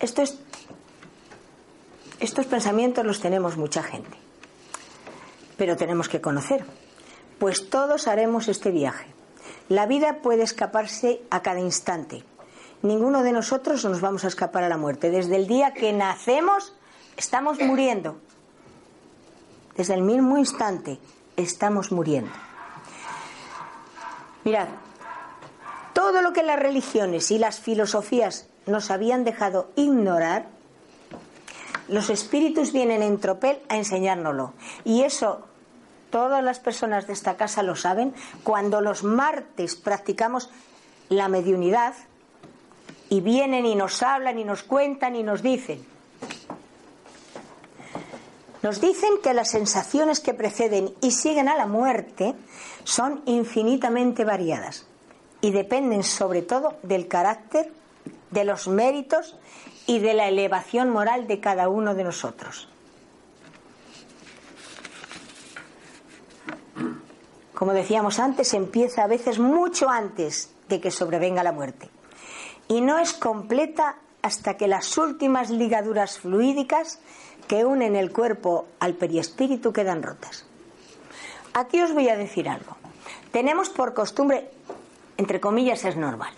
[0.02, 0.36] Estos
[2.48, 4.18] pensamientos los tenemos mucha gente,
[5.58, 6.66] pero tenemos que conocer,
[7.40, 9.08] pues todos haremos este viaje.
[9.70, 12.24] La vida puede escaparse a cada instante.
[12.82, 15.12] Ninguno de nosotros nos vamos a escapar a la muerte.
[15.12, 16.74] Desde el día que nacemos
[17.16, 18.18] estamos muriendo.
[19.78, 21.00] Desde el mismo instante
[21.38, 22.32] estamos muriendo.
[24.44, 24.68] Mirad,
[25.94, 30.48] todo lo que las religiones y las filosofías nos habían dejado ignorar,
[31.88, 34.54] los espíritus vienen en tropel a enseñárnoslo.
[34.86, 35.46] Y eso
[36.10, 38.14] todas las personas de esta casa lo saben.
[38.44, 40.50] Cuando los martes practicamos
[41.10, 41.94] la mediunidad
[43.10, 45.86] y vienen y nos hablan y nos cuentan y nos dicen.
[48.62, 52.36] Nos dicen que las sensaciones que preceden y siguen a la muerte
[52.84, 54.86] son infinitamente variadas
[55.42, 57.74] y dependen sobre todo del carácter
[58.32, 59.38] de los méritos
[59.86, 62.68] y de la elevación moral de cada uno de nosotros.
[67.54, 71.90] Como decíamos antes, empieza a veces mucho antes de que sobrevenga la muerte.
[72.68, 77.00] Y no es completa hasta que las últimas ligaduras fluídicas
[77.48, 80.46] que unen el cuerpo al periespíritu quedan rotas.
[81.54, 82.78] Aquí os voy a decir algo.
[83.32, 84.50] Tenemos por costumbre,
[85.18, 86.34] entre comillas, es normal.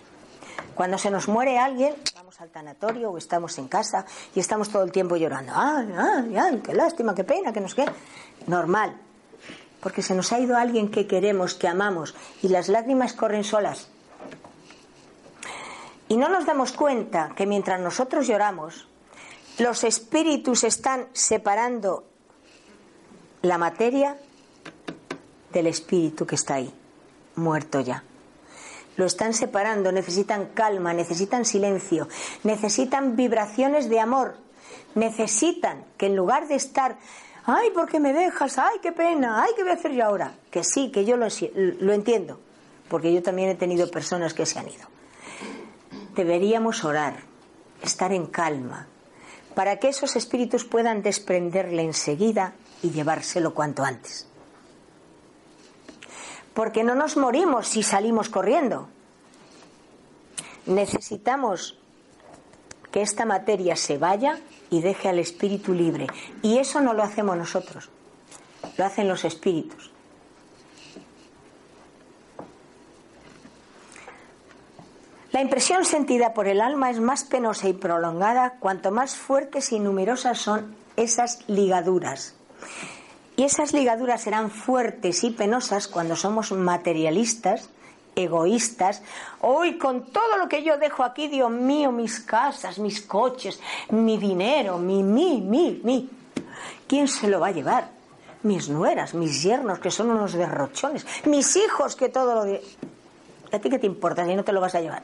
[0.74, 4.82] Cuando se nos muere alguien, vamos al tanatorio o estamos en casa y estamos todo
[4.82, 5.52] el tiempo llorando.
[5.54, 6.62] ¡Ay, ay, ay!
[6.64, 7.92] ¡Qué lástima, qué pena, que nos quede!
[8.46, 8.96] Normal.
[9.80, 13.88] Porque se nos ha ido alguien que queremos, que amamos, y las lágrimas corren solas.
[16.08, 18.88] Y no nos damos cuenta que mientras nosotros lloramos,
[19.58, 22.04] los espíritus están separando
[23.42, 24.16] la materia
[25.52, 26.74] del espíritu que está ahí,
[27.36, 28.02] muerto ya
[28.96, 32.08] lo están separando, necesitan calma, necesitan silencio,
[32.42, 34.36] necesitan vibraciones de amor,
[34.94, 36.96] necesitan que en lugar de estar,
[37.44, 38.58] ay, ¿por qué me dejas?
[38.58, 40.34] Ay, qué pena, ay, ¿qué voy a hacer yo ahora?
[40.50, 42.38] Que sí, que yo lo, entiendo,
[42.88, 44.86] porque yo también he tenido personas que se han ido.
[46.14, 47.16] Deberíamos orar,
[47.82, 48.86] estar en calma,
[49.54, 54.28] para que esos espíritus puedan desprenderle enseguida y llevárselo cuanto antes
[56.54, 58.88] porque no nos morimos si salimos corriendo.
[60.66, 61.76] necesitamos
[62.90, 64.38] que esta materia se vaya
[64.70, 66.06] y deje al espíritu libre.
[66.42, 67.90] Y eso no lo hacemos nosotros,
[68.78, 69.90] lo hacen los espíritus.
[75.32, 79.80] La impresión sentida por el alma es más penosa y prolongada cuanto más fuertes y
[79.80, 82.36] numerosas son esas ligaduras.
[83.36, 87.68] Y esas ligaduras serán fuertes y penosas cuando somos materialistas,
[88.14, 89.02] egoístas.
[89.40, 93.58] Hoy con todo lo que yo dejo aquí, Dios mío, mis casas, mis coches,
[93.90, 96.10] mi dinero, mi, mi, mi, mi.
[96.86, 97.88] ¿Quién se lo va a llevar?
[98.44, 102.60] Mis nueras, mis yernos, que son unos derrochones, mis hijos, que todo lo.
[103.52, 105.02] ¿A ti qué te importa si no te lo vas a llevar?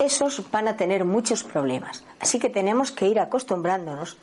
[0.00, 2.02] Esos van a tener muchos problemas.
[2.18, 4.16] Así que tenemos que ir acostumbrándonos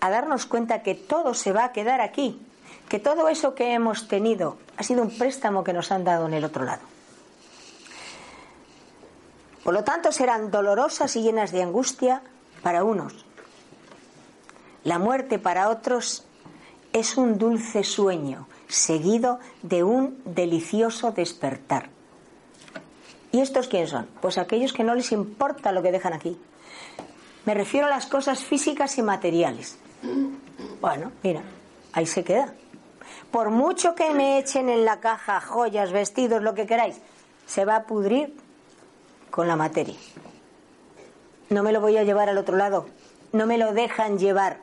[0.00, 2.40] a darnos cuenta que todo se va a quedar aquí,
[2.88, 6.34] que todo eso que hemos tenido ha sido un préstamo que nos han dado en
[6.34, 6.82] el otro lado.
[9.62, 12.22] Por lo tanto, serán dolorosas y llenas de angustia
[12.62, 13.26] para unos.
[14.84, 16.24] La muerte para otros
[16.92, 21.95] es un dulce sueño seguido de un delicioso despertar.
[23.36, 24.08] ¿Y estos quién son?
[24.22, 26.40] Pues aquellos que no les importa lo que dejan aquí.
[27.44, 29.76] Me refiero a las cosas físicas y materiales.
[30.80, 31.42] Bueno, mira,
[31.92, 32.54] ahí se queda.
[33.30, 36.96] Por mucho que me echen en la caja joyas, vestidos, lo que queráis,
[37.44, 38.34] se va a pudrir
[39.30, 39.96] con la materia.
[41.50, 42.86] No me lo voy a llevar al otro lado.
[43.32, 44.60] No me lo dejan llevar.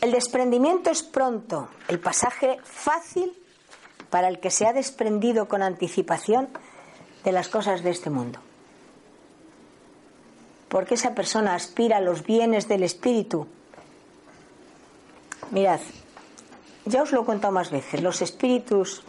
[0.00, 3.36] El desprendimiento es pronto, el pasaje fácil
[4.10, 6.48] para el que se ha desprendido con anticipación
[7.24, 8.38] de las cosas de este mundo.
[10.68, 13.46] Porque esa persona aspira a los bienes del espíritu.
[15.50, 15.80] Mirad,
[16.84, 19.02] ya os lo he contado más veces, los espíritus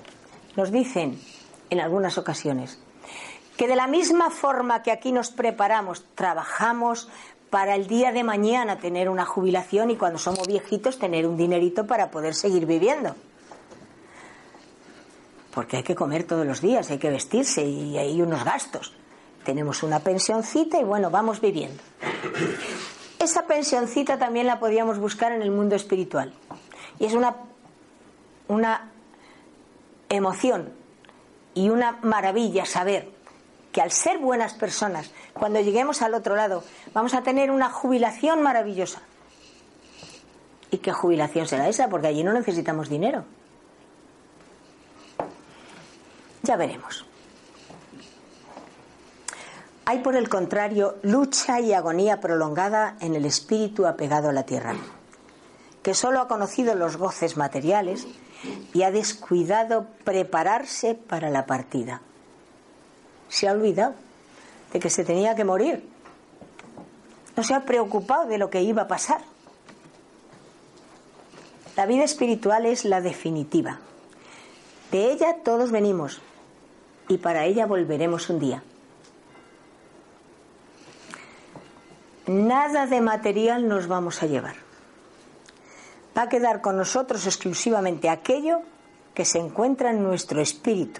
[0.56, 1.20] nos dicen
[1.70, 2.80] en algunas ocasiones
[3.58, 7.10] que de la misma forma que aquí nos preparamos, trabajamos
[7.50, 11.88] para el día de mañana tener una jubilación y cuando somos viejitos tener un dinerito
[11.88, 13.16] para poder seguir viviendo
[15.58, 18.94] porque hay que comer todos los días, hay que vestirse y hay unos gastos.
[19.44, 21.82] Tenemos una pensioncita y bueno, vamos viviendo.
[23.18, 26.32] Esa pensioncita también la podíamos buscar en el mundo espiritual.
[27.00, 27.38] Y es una,
[28.48, 28.92] una
[30.10, 30.74] emoción
[31.56, 33.10] y una maravilla saber
[33.72, 38.44] que al ser buenas personas, cuando lleguemos al otro lado, vamos a tener una jubilación
[38.44, 39.02] maravillosa.
[40.70, 41.90] ¿Y qué jubilación será esa?
[41.90, 43.26] Porque allí no necesitamos dinero.
[46.48, 47.06] Ya veremos.
[49.84, 54.74] Hay, por el contrario, lucha y agonía prolongada en el espíritu apegado a la tierra,
[55.84, 58.08] que solo ha conocido los goces materiales
[58.74, 62.00] y ha descuidado prepararse para la partida.
[63.28, 63.96] Se ha olvidado
[64.72, 65.86] de que se tenía que morir.
[67.36, 69.20] No se ha preocupado de lo que iba a pasar.
[71.76, 73.82] La vida espiritual es la definitiva.
[74.92, 76.22] De ella todos venimos,
[77.08, 78.64] y para ella volveremos un día.
[82.28, 84.56] Nada de material nos vamos a llevar.
[86.18, 88.60] Va a quedar con nosotros exclusivamente aquello
[89.14, 91.00] que se encuentra en nuestro espíritu.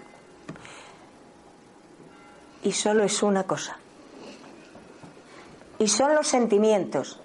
[2.62, 3.76] Y solo es una cosa.
[5.78, 7.20] Y son los sentimientos.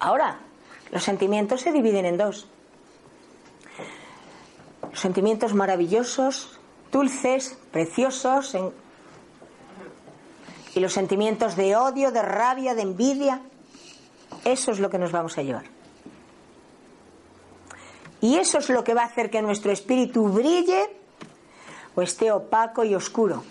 [0.00, 0.38] Ahora,
[0.90, 2.48] los sentimientos se dividen en dos.
[4.94, 6.57] Sentimientos maravillosos
[6.90, 8.56] dulces, preciosos,
[10.74, 13.40] y los sentimientos de odio, de rabia, de envidia,
[14.44, 15.64] eso es lo que nos vamos a llevar.
[18.20, 20.96] Y eso es lo que va a hacer que nuestro espíritu brille
[21.94, 23.44] o esté opaco y oscuro.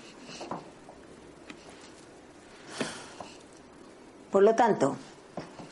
[4.32, 4.98] Por lo tanto,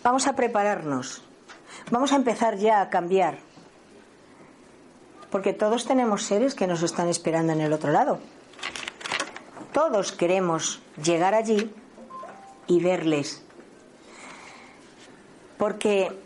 [0.03, 1.21] vamos a prepararnos,
[1.91, 3.37] vamos a empezar ya a cambiar
[5.35, 8.19] porque todos tenemos seres que nos están esperando en el otro lado.
[9.73, 11.75] Todos queremos llegar allí
[12.67, 13.43] y verles.
[15.57, 16.17] Porque,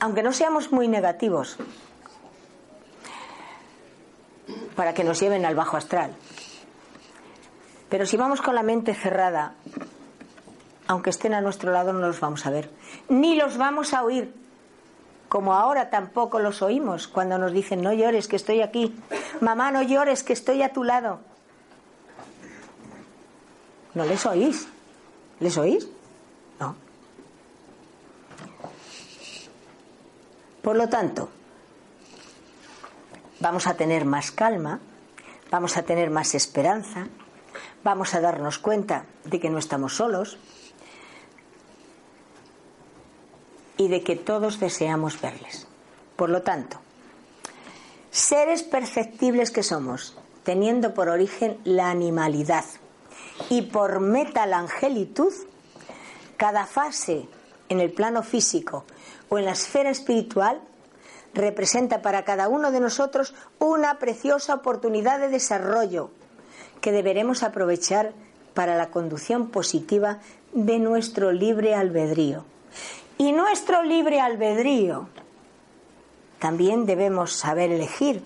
[0.00, 1.56] aunque no seamos muy negativos,
[4.74, 6.10] para que nos lleven al bajo astral,
[7.88, 9.54] pero si vamos con la mente cerrada,
[10.88, 12.72] aunque estén a nuestro lado, no los vamos a ver,
[13.08, 14.34] ni los vamos a oír,
[15.36, 18.96] como ahora tampoco los oímos cuando nos dicen no llores que estoy aquí,
[19.42, 21.20] mamá no llores que estoy a tu lado.
[23.92, 24.66] ¿No les oís?
[25.38, 25.88] ¿Les oís?
[26.58, 26.74] No.
[30.62, 31.28] Por lo tanto,
[33.38, 34.80] vamos a tener más calma,
[35.50, 37.08] vamos a tener más esperanza,
[37.84, 40.38] vamos a darnos cuenta de que no estamos solos
[43.76, 45.66] y de que todos deseamos verles.
[46.16, 46.78] Por lo tanto,
[48.10, 52.64] seres perceptibles que somos, teniendo por origen la animalidad
[53.50, 55.32] y por meta la angelitud,
[56.36, 57.28] cada fase
[57.68, 58.84] en el plano físico
[59.28, 60.60] o en la esfera espiritual
[61.34, 66.10] representa para cada uno de nosotros una preciosa oportunidad de desarrollo
[66.80, 68.12] que deberemos aprovechar
[68.54, 70.20] para la conducción positiva
[70.52, 72.44] de nuestro libre albedrío.
[73.18, 75.08] Y nuestro libre albedrío
[76.38, 78.22] también debemos saber elegir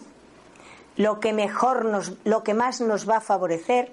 [0.97, 3.93] lo que mejor nos, lo que más nos va a favorecer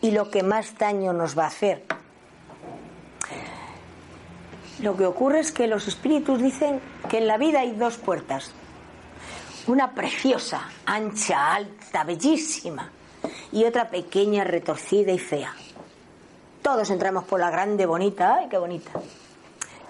[0.00, 1.84] y lo que más daño nos va a hacer.
[4.80, 8.52] Lo que ocurre es que los espíritus dicen que en la vida hay dos puertas.
[9.66, 12.90] Una preciosa, ancha, alta, bellísima,
[13.52, 15.52] y otra pequeña, retorcida y fea.
[16.62, 18.92] Todos entramos por la grande, bonita, ¡ay, qué bonita!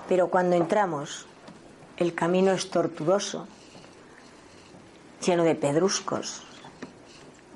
[0.09, 1.27] Pero cuando entramos,
[1.97, 3.47] el camino es tortuoso,
[5.25, 6.43] lleno de pedruscos,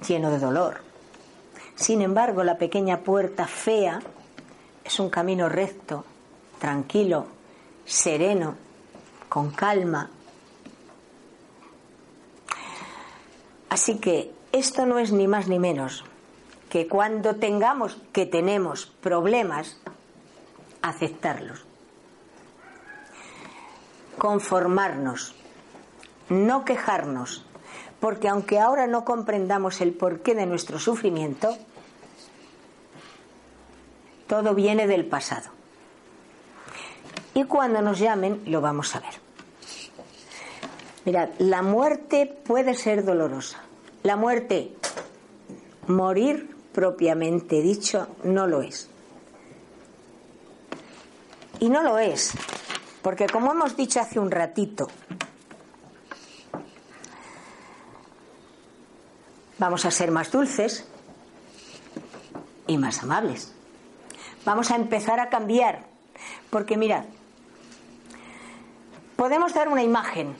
[0.06, 0.80] lleno de dolor.
[1.74, 4.00] Sin embargo, la pequeña puerta fea
[4.84, 6.04] es un camino recto,
[6.58, 7.26] tranquilo,
[7.84, 8.56] sereno,
[9.28, 10.10] con calma.
[13.68, 16.04] Así que esto no es ni más ni menos
[16.68, 19.80] que cuando tengamos que tenemos problemas,
[20.82, 21.64] aceptarlos,
[24.20, 25.34] conformarnos,
[26.28, 27.46] no quejarnos,
[28.00, 31.56] porque aunque ahora no comprendamos el porqué de nuestro sufrimiento,
[34.28, 35.48] todo viene del pasado.
[37.32, 39.14] Y cuando nos llamen lo vamos a ver.
[41.06, 43.62] Mirad, la muerte puede ser dolorosa.
[44.02, 44.76] La muerte,
[45.86, 48.90] morir propiamente dicho, no lo es.
[51.58, 52.34] Y no lo es,
[53.02, 54.88] porque como hemos dicho hace un ratito,
[59.58, 60.86] vamos a ser más dulces
[62.66, 63.52] y más amables.
[64.44, 65.84] Vamos a empezar a cambiar,
[66.50, 67.04] porque mirad,
[69.16, 70.34] podemos dar una imagen.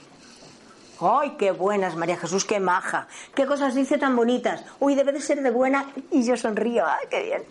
[1.01, 3.09] ¡Ay, qué buenas, María Jesús, qué maja!
[3.35, 4.65] ¿Qué cosas dice tan bonitas?
[4.81, 6.87] Uy, debe de ser de buena y yo sonrío.
[6.87, 7.43] ¡Ay, qué bien!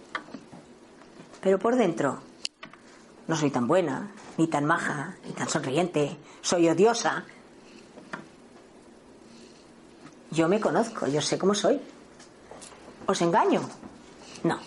[1.41, 2.19] Pero por dentro,
[3.27, 6.17] no soy tan buena, ni tan maja, ni tan sonriente.
[6.41, 7.25] Soy odiosa,
[10.31, 11.81] yo me conozco, yo sé cómo soy.
[13.05, 13.67] ¿Os engaño?
[14.43, 14.57] No.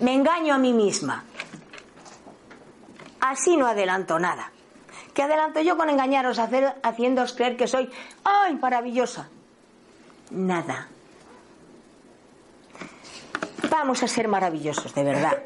[0.00, 1.22] Me engaño a mí misma.
[3.20, 4.50] Así no adelanto nada.
[5.14, 7.88] ¿Qué adelanto yo con engañaros, hacer, haciéndoos creer que soy,
[8.24, 9.28] ¡ay, maravillosa!
[10.30, 10.88] Nada.
[13.70, 15.38] Vamos a ser maravillosos, de verdad.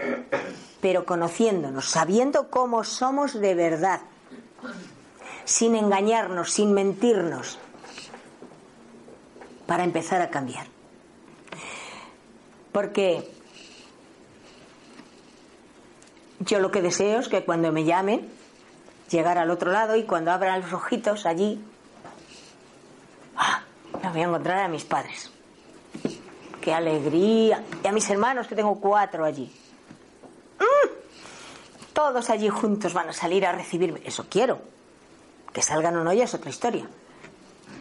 [0.81, 4.01] Pero conociéndonos, sabiendo cómo somos de verdad.
[5.45, 7.59] Sin engañarnos, sin mentirnos
[9.67, 10.67] para empezar a cambiar.
[12.73, 13.31] Porque
[16.41, 18.29] yo lo que deseo es que cuando me llamen,
[19.11, 21.63] llegar al otro lado y cuando abran los ojitos allí,
[23.37, 23.63] ¡ah!
[24.03, 25.31] me voy a encontrar a mis padres.
[26.61, 27.65] ¡Qué alegría!
[27.83, 29.53] Y a mis hermanos, que tengo cuatro allí.
[31.99, 34.01] Todos allí juntos van a salir a recibirme.
[34.05, 34.61] Eso quiero.
[35.53, 36.87] Que salgan o no ya es otra historia.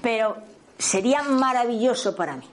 [0.02, 0.38] Pero
[0.80, 2.50] sería maravilloso para mí.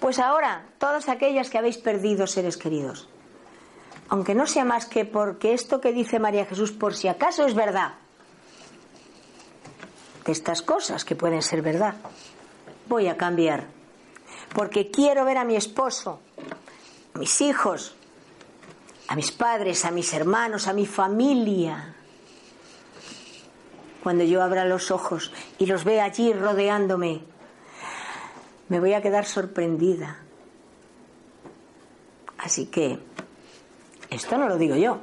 [0.00, 3.08] Pues ahora, todas aquellas que habéis perdido seres queridos,
[4.08, 7.54] aunque no sea más que porque esto que dice María Jesús, por si acaso es
[7.54, 7.94] verdad,
[10.26, 11.94] de estas cosas que pueden ser verdad,
[12.88, 13.68] voy a cambiar,
[14.56, 16.18] porque quiero ver a mi esposo,
[17.14, 17.94] a mis hijos,
[19.08, 21.94] a mis padres, a mis hermanos, a mi familia,
[24.02, 27.22] cuando yo abra los ojos y los vea allí rodeándome,
[28.68, 30.18] me voy a quedar sorprendida.
[32.38, 32.98] Así que,
[34.10, 35.00] esto no lo digo yo,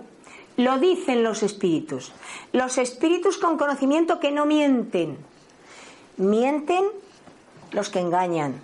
[0.58, 2.12] lo dicen los espíritus.
[2.54, 5.18] Los espíritus con conocimiento que no mienten.
[6.18, 6.86] Mienten
[7.72, 8.62] los que engañan,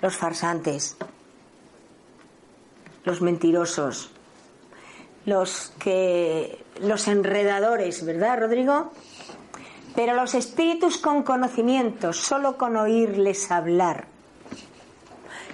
[0.00, 0.96] los farsantes,
[3.04, 4.10] los mentirosos,
[5.24, 8.92] los que los enredadores, ¿verdad, Rodrigo?
[9.94, 14.06] Pero los espíritus con conocimiento, solo con oírles hablar,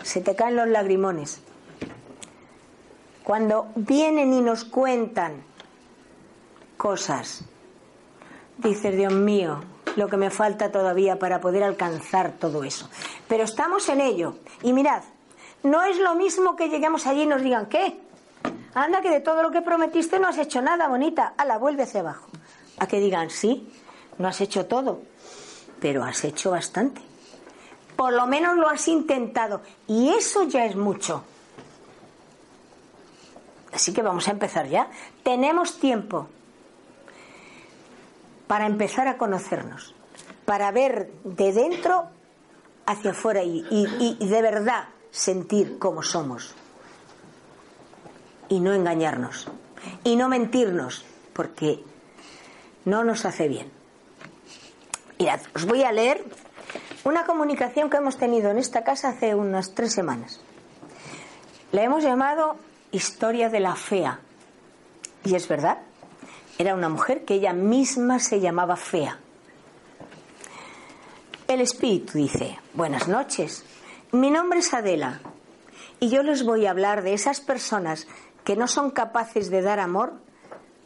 [0.02, 1.40] se te caen los lagrimones.
[3.24, 5.42] Cuando vienen y nos cuentan
[6.76, 7.44] cosas,
[8.58, 9.60] dices, Dios mío,
[9.96, 12.88] lo que me falta todavía para poder alcanzar todo eso.
[13.26, 14.36] Pero estamos en ello.
[14.62, 15.02] Y mirad,
[15.62, 18.00] no es lo mismo que lleguemos allí y nos digan, ¿qué?
[18.74, 21.34] Anda, que de todo lo que prometiste no has hecho nada, bonita.
[21.44, 22.28] la vuelve hacia abajo.
[22.78, 23.72] A que digan, sí,
[24.18, 25.00] no has hecho todo,
[25.80, 27.00] pero has hecho bastante.
[27.96, 29.62] Por lo menos lo has intentado.
[29.86, 31.24] Y eso ya es mucho.
[33.72, 34.88] Así que vamos a empezar ya.
[35.22, 36.28] Tenemos tiempo
[38.46, 39.94] para empezar a conocernos,
[40.44, 42.08] para ver de dentro
[42.86, 46.54] hacia afuera y, y de verdad sentir cómo somos
[48.48, 49.48] y no engañarnos
[50.04, 51.82] y no mentirnos porque
[52.84, 53.70] no nos hace bien.
[55.18, 56.24] Mirad, os voy a leer
[57.04, 60.40] una comunicación que hemos tenido en esta casa hace unas tres semanas.
[61.72, 62.56] La hemos llamado
[62.92, 64.20] Historia de la Fea.
[65.24, 65.78] Y es verdad,
[66.58, 69.18] era una mujer que ella misma se llamaba Fea.
[71.46, 73.64] El espíritu dice, buenas noches,
[74.12, 75.20] mi nombre es Adela
[76.00, 78.06] y yo les voy a hablar de esas personas
[78.44, 80.12] que no son capaces de dar amor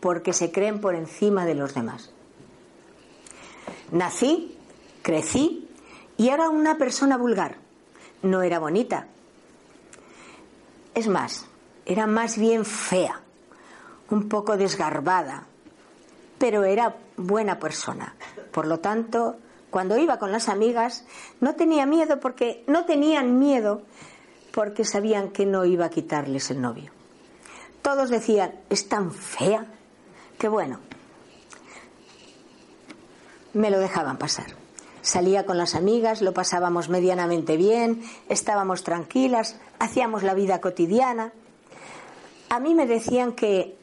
[0.00, 2.10] porque se creen por encima de los demás.
[3.92, 4.56] Nací,
[5.02, 5.68] crecí
[6.16, 7.56] y era una persona vulgar.
[8.22, 9.06] No era bonita.
[10.94, 11.46] Es más,
[11.86, 13.20] era más bien fea,
[14.10, 15.46] un poco desgarbada,
[16.38, 18.14] pero era buena persona.
[18.50, 19.36] Por lo tanto,
[19.70, 21.04] cuando iba con las amigas,
[21.40, 23.82] no tenía miedo porque no tenían miedo
[24.52, 26.92] porque sabían que no iba a quitarles el novio.
[27.82, 29.66] Todos decían, es tan fea,
[30.38, 30.78] que bueno,
[33.52, 34.54] me lo dejaban pasar.
[35.02, 41.32] Salía con las amigas, lo pasábamos medianamente bien, estábamos tranquilas, hacíamos la vida cotidiana.
[42.48, 43.76] A mí me decían que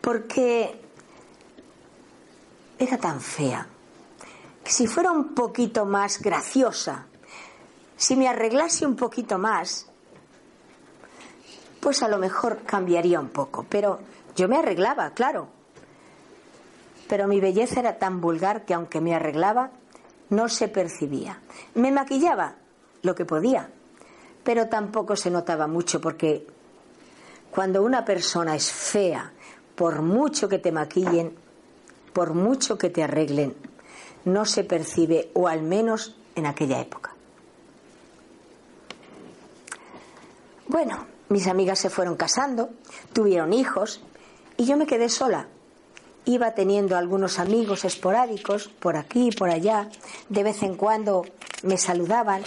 [0.00, 0.80] porque
[2.78, 3.66] era tan fea,
[4.62, 7.06] que si fuera un poquito más graciosa,
[7.96, 9.88] si me arreglase un poquito más,
[11.80, 13.66] pues a lo mejor cambiaría un poco.
[13.68, 14.00] Pero
[14.36, 15.48] yo me arreglaba, claro.
[17.08, 19.70] Pero mi belleza era tan vulgar que aunque me arreglaba,
[20.30, 21.40] no se percibía.
[21.74, 22.54] Me maquillaba
[23.02, 23.70] lo que podía,
[24.44, 26.46] pero tampoco se notaba mucho porque
[27.50, 29.32] cuando una persona es fea,
[29.74, 31.34] por mucho que te maquillen,
[32.12, 33.54] por mucho que te arreglen,
[34.24, 37.14] no se percibe, o al menos en aquella época.
[40.66, 42.70] Bueno, mis amigas se fueron casando,
[43.12, 44.00] tuvieron hijos
[44.56, 45.48] y yo me quedé sola.
[46.24, 49.88] Iba teniendo algunos amigos esporádicos por aquí y por allá,
[50.28, 51.24] de vez en cuando
[51.62, 52.42] me saludaban,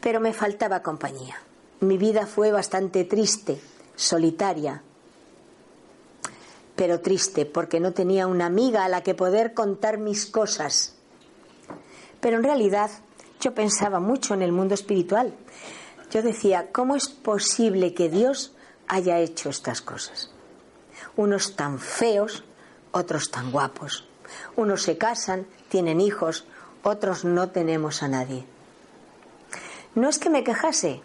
[0.00, 1.36] pero me faltaba compañía.
[1.80, 3.60] Mi vida fue bastante triste,
[3.96, 4.82] solitaria,
[6.76, 10.96] pero triste porque no tenía una amiga a la que poder contar mis cosas.
[12.20, 12.90] Pero en realidad
[13.40, 15.34] yo pensaba mucho en el mundo espiritual
[16.12, 18.52] yo decía, ¿cómo es posible que Dios
[18.86, 20.30] haya hecho estas cosas?
[21.16, 22.44] Unos tan feos,
[22.92, 24.06] otros tan guapos.
[24.54, 26.44] Unos se casan, tienen hijos,
[26.82, 28.44] otros no tenemos a nadie.
[29.94, 31.00] No es que me quejase,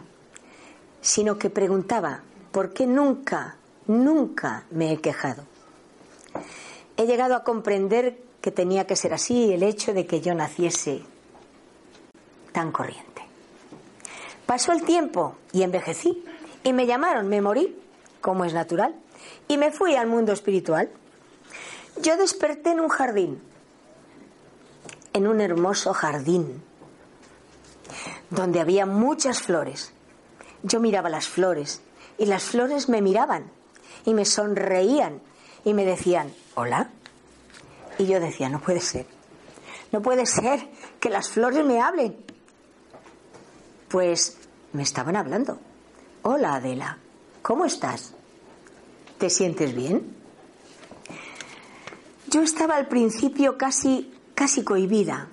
[1.00, 3.56] sino que preguntaba, ¿por qué nunca,
[3.86, 5.44] nunca me he quejado?
[6.98, 11.02] He llegado a comprender que tenía que ser así el hecho de que yo naciese
[12.52, 13.07] tan corriente.
[14.48, 16.24] Pasó el tiempo y envejecí
[16.64, 17.78] y me llamaron, me morí,
[18.22, 18.96] como es natural,
[19.50, 20.90] y me fui al mundo espiritual.
[22.02, 23.42] Yo desperté en un jardín,
[25.12, 26.64] en un hermoso jardín,
[28.30, 29.92] donde había muchas flores.
[30.64, 31.82] Yo miraba las flores
[32.18, 33.52] y las flores me miraban
[34.06, 35.22] y me sonreían
[35.66, 36.90] y me decían, hola.
[37.98, 39.08] Y yo decía, no puede ser,
[39.92, 40.70] no puede ser
[41.02, 42.27] que las flores me hablen.
[43.88, 44.38] Pues
[44.74, 45.60] me estaban hablando.
[46.24, 46.98] Hola Adela,
[47.42, 48.14] ¿cómo estás?
[49.18, 50.14] ¿Te sientes bien?
[52.30, 55.30] Yo estaba al principio casi, casi cohibida,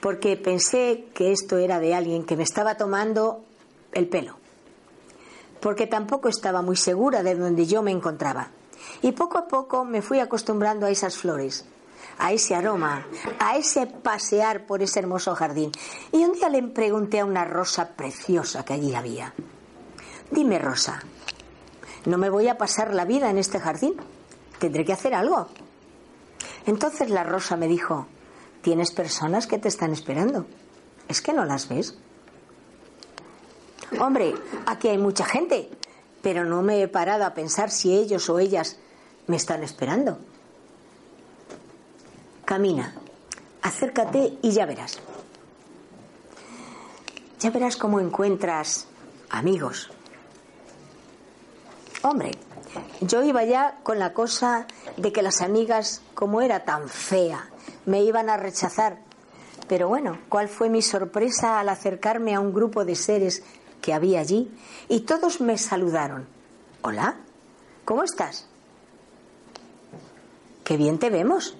[0.00, 3.44] porque pensé que esto era de alguien que me estaba tomando
[3.92, 4.36] el pelo,
[5.60, 8.50] porque tampoco estaba muy segura de donde yo me encontraba.
[9.02, 11.64] Y poco a poco me fui acostumbrando a esas flores,
[12.18, 13.06] a ese aroma,
[13.38, 15.72] a ese pasear por ese hermoso jardín.
[16.12, 19.34] Y un día le pregunté a una rosa preciosa que allí había,
[20.30, 21.00] dime Rosa,
[22.06, 23.94] ¿no me voy a pasar la vida en este jardín?
[24.58, 25.48] Tendré que hacer algo.
[26.66, 28.06] Entonces la rosa me dijo,
[28.62, 30.46] tienes personas que te están esperando.
[31.08, 31.98] ¿Es que no las ves?
[34.00, 34.34] Hombre,
[34.66, 35.68] aquí hay mucha gente,
[36.22, 38.78] pero no me he parado a pensar si ellos o ellas
[39.26, 40.18] me están esperando.
[42.44, 42.94] Camina,
[43.62, 45.00] acércate y ya verás.
[47.40, 48.86] Ya verás cómo encuentras
[49.30, 49.90] amigos.
[52.02, 52.32] Hombre,
[53.00, 54.66] yo iba ya con la cosa
[54.96, 57.48] de que las amigas, como era tan fea,
[57.86, 58.98] me iban a rechazar.
[59.68, 63.42] Pero bueno, ¿cuál fue mi sorpresa al acercarme a un grupo de seres
[63.80, 64.50] que había allí?
[64.88, 66.26] Y todos me saludaron.
[66.82, 67.16] Hola,
[67.86, 68.46] ¿cómo estás?
[70.62, 71.56] Qué bien te vemos.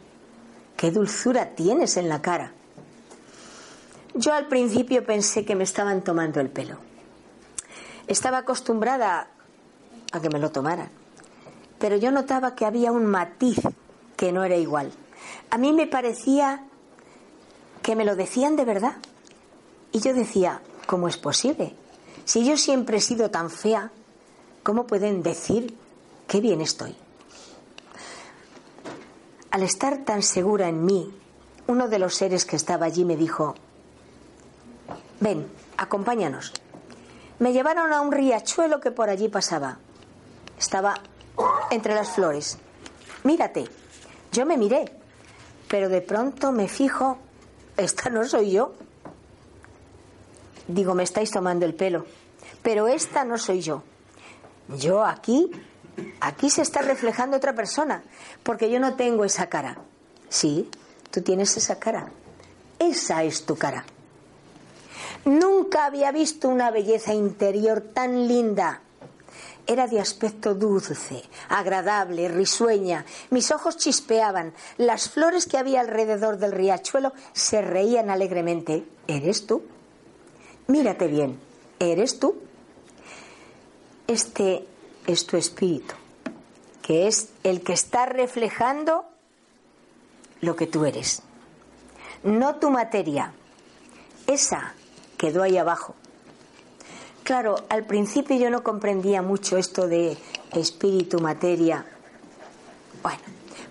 [0.77, 2.53] Qué dulzura tienes en la cara.
[4.15, 6.79] Yo al principio pensé que me estaban tomando el pelo.
[8.07, 9.29] Estaba acostumbrada
[10.13, 10.91] a que me lo tomaran.
[11.79, 13.59] Pero yo notaba que había un matiz
[14.17, 14.93] que no era igual.
[15.51, 16.65] A mí me parecía
[17.83, 18.97] que me lo decían de verdad.
[19.93, 21.75] Y yo decía, ¿cómo es posible?
[22.25, 23.91] Si yo siempre he sido tan fea,
[24.63, 25.77] ¿cómo pueden decir
[26.27, 26.97] qué bien estoy?
[29.55, 31.15] Al estar tan segura en mí,
[31.69, 33.55] uno de los seres que estaba allí me dijo,
[35.21, 35.47] ven,
[35.77, 36.53] acompáñanos.
[37.39, 39.79] Me llevaron a un riachuelo que por allí pasaba.
[40.59, 40.95] Estaba
[41.71, 42.59] entre las flores.
[43.23, 43.67] Mírate.
[44.33, 44.93] Yo me miré,
[45.69, 47.19] pero de pronto me fijo,
[47.77, 48.73] esta no soy yo.
[50.67, 52.07] Digo, me estáis tomando el pelo,
[52.61, 53.85] pero esta no soy yo.
[54.67, 55.49] Yo aquí
[56.21, 58.03] Aquí se está reflejando otra persona,
[58.43, 59.79] porque yo no tengo esa cara.
[60.29, 60.69] Sí,
[61.11, 62.09] tú tienes esa cara.
[62.79, 63.85] Esa es tu cara.
[65.25, 68.81] Nunca había visto una belleza interior tan linda.
[69.67, 73.07] Era de aspecto dulce, agradable, risueña.
[73.31, 74.53] Mis ojos chispeaban.
[74.77, 78.85] Las flores que había alrededor del riachuelo se reían alegremente.
[79.07, 79.63] ¿Eres tú?
[80.67, 81.39] Mírate bien.
[81.79, 82.37] ¿Eres tú?
[84.07, 84.67] Este
[85.07, 85.95] es tu espíritu,
[86.83, 89.05] que es el que está reflejando
[90.41, 91.23] lo que tú eres,
[92.23, 93.33] no tu materia.
[94.27, 94.75] Esa
[95.17, 95.95] quedó ahí abajo.
[97.23, 100.17] Claro, al principio yo no comprendía mucho esto de
[100.53, 101.87] espíritu, materia.
[103.03, 103.23] Bueno,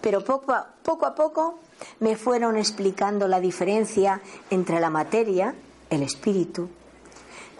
[0.01, 1.59] pero poco a, poco a poco
[1.99, 5.53] me fueron explicando la diferencia entre la materia,
[5.89, 6.69] el espíritu.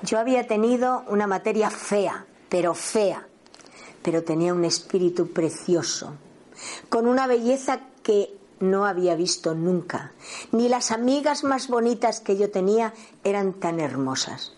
[0.01, 3.28] Yo había tenido una materia fea, pero fea,
[4.04, 6.14] pero tenía un espíritu precioso,
[6.89, 10.12] con una belleza que no había visto nunca.
[10.51, 12.93] Ni las amigas más bonitas que yo tenía
[13.24, 14.54] eran tan hermosas.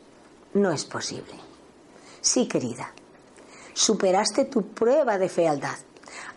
[0.54, 1.34] No es posible.
[2.22, 2.92] Sí, querida,
[3.74, 5.78] superaste tu prueba de fealdad,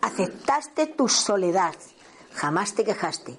[0.01, 1.73] aceptaste tu soledad,
[2.33, 3.37] jamás te quejaste,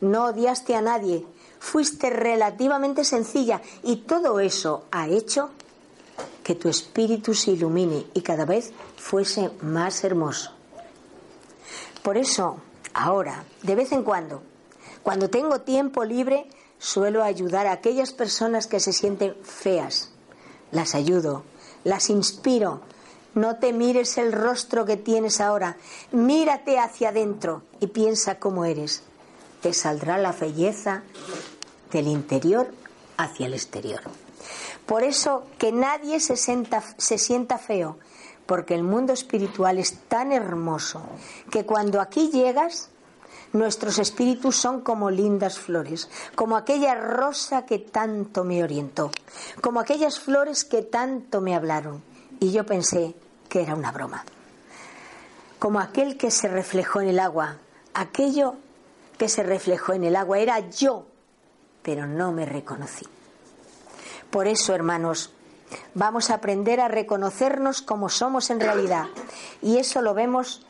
[0.00, 1.24] no odiaste a nadie,
[1.60, 5.50] fuiste relativamente sencilla y todo eso ha hecho
[6.42, 10.52] que tu espíritu se ilumine y cada vez fuese más hermoso.
[12.02, 12.58] Por eso,
[12.92, 14.42] ahora, de vez en cuando,
[15.02, 16.46] cuando tengo tiempo libre,
[16.78, 20.10] suelo ayudar a aquellas personas que se sienten feas.
[20.70, 21.44] Las ayudo,
[21.82, 22.82] las inspiro.
[23.34, 25.76] No te mires el rostro que tienes ahora,
[26.12, 29.02] mírate hacia adentro y piensa cómo eres.
[29.60, 31.02] Te saldrá la belleza
[31.90, 32.68] del interior
[33.16, 34.02] hacia el exterior.
[34.86, 37.98] Por eso que nadie se, sienta feo,
[38.46, 41.02] porque el mundo espiritual es tan hermoso
[41.50, 42.90] que cuando aquí llegas,
[43.54, 49.10] nuestros espíritus son como lindas flores, como aquella rosa que tanto me orientó,
[49.62, 52.02] como aquellas flores que tanto me hablaron.
[52.40, 53.14] Y yo pensé
[53.48, 54.24] que era una broma.
[55.58, 57.56] Como aquel que se reflejó en el agua,
[57.94, 58.56] aquello
[59.16, 61.06] que se reflejó en el agua era yo,
[61.82, 63.06] pero no me reconocí.
[64.34, 65.30] Por eso, hermanos,
[65.94, 69.06] vamos a aprender a reconocernos como somos en realidad.
[69.62, 70.66] Y eso lo vemos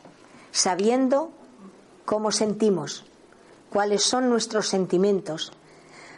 [0.52, 1.32] sabiendo
[2.04, 3.06] cómo sentimos,
[3.70, 5.50] cuáles son nuestros sentimientos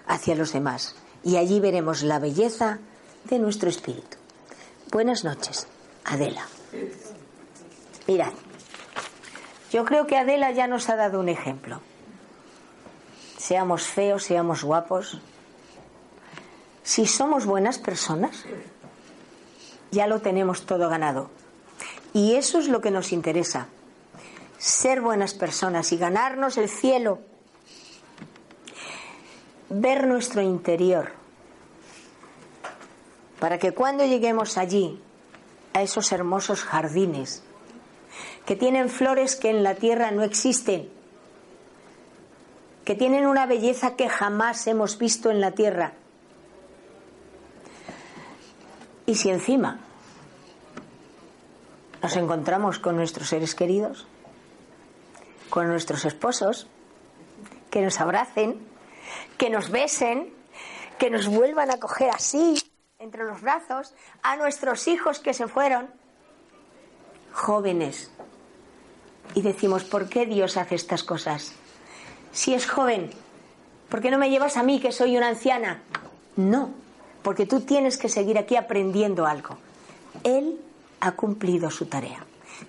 [0.08, 0.96] hacia los demás.
[1.22, 2.80] Y allí veremos la belleza
[3.30, 4.16] de nuestro espíritu.
[4.90, 5.68] Buenas noches,
[6.04, 6.48] Adela.
[8.08, 8.32] Mirad,
[9.70, 11.80] yo creo que Adela ya nos ha dado un ejemplo.
[13.38, 15.20] Seamos feos, seamos guapos,
[16.86, 18.44] si somos buenas personas,
[19.90, 21.30] ya lo tenemos todo ganado.
[22.14, 23.66] Y eso es lo que nos interesa.
[24.56, 27.18] Ser buenas personas y ganarnos el cielo.
[29.68, 31.10] Ver nuestro interior.
[33.40, 35.02] Para que cuando lleguemos allí,
[35.72, 37.42] a esos hermosos jardines,
[38.46, 40.88] que tienen flores que en la tierra no existen,
[42.84, 45.94] que tienen una belleza que jamás hemos visto en la tierra,
[49.06, 49.78] y si encima
[52.02, 54.06] nos encontramos con nuestros seres queridos,
[55.48, 56.66] con nuestros esposos,
[57.70, 58.58] que nos abracen,
[59.38, 60.32] que nos besen,
[60.98, 62.62] que nos vuelvan a coger así,
[62.98, 65.88] entre los brazos, a nuestros hijos que se fueron,
[67.32, 68.10] jóvenes.
[69.34, 71.52] Y decimos, ¿por qué Dios hace estas cosas?
[72.32, 73.10] Si es joven,
[73.88, 75.82] ¿por qué no me llevas a mí que soy una anciana?
[76.36, 76.70] No,
[77.26, 79.58] porque tú tienes que seguir aquí aprendiendo algo.
[80.22, 80.60] Él
[81.00, 82.24] ha cumplido su tarea.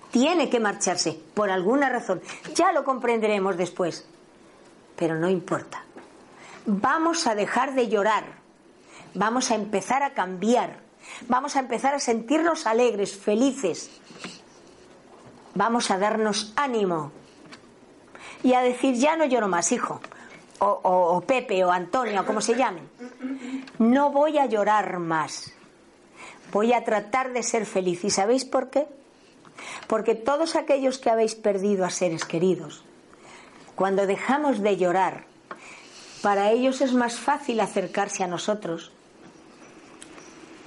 [0.09, 2.23] Tiene que marcharse, por alguna razón.
[2.55, 4.07] Ya lo comprenderemos después.
[4.95, 5.83] Pero no importa.
[6.65, 8.23] Vamos a dejar de llorar.
[9.13, 10.79] Vamos a empezar a cambiar.
[11.27, 13.91] Vamos a empezar a sentirnos alegres, felices.
[15.53, 17.11] Vamos a darnos ánimo.
[18.41, 20.01] Y a decir, ya no lloro más, hijo.
[20.57, 22.89] O, o Pepe o Antonio, como se llamen.
[23.79, 25.51] No voy a llorar más.
[26.51, 28.03] Voy a tratar de ser feliz.
[28.03, 28.87] ¿Y sabéis por qué?
[29.87, 32.83] Porque todos aquellos que habéis perdido a seres queridos,
[33.75, 35.25] cuando dejamos de llorar,
[36.21, 38.91] para ellos es más fácil acercarse a nosotros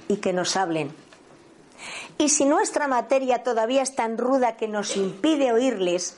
[0.07, 0.93] y que nos hablen.
[2.17, 6.17] Y si nuestra materia todavía es tan ruda que nos impide oírles,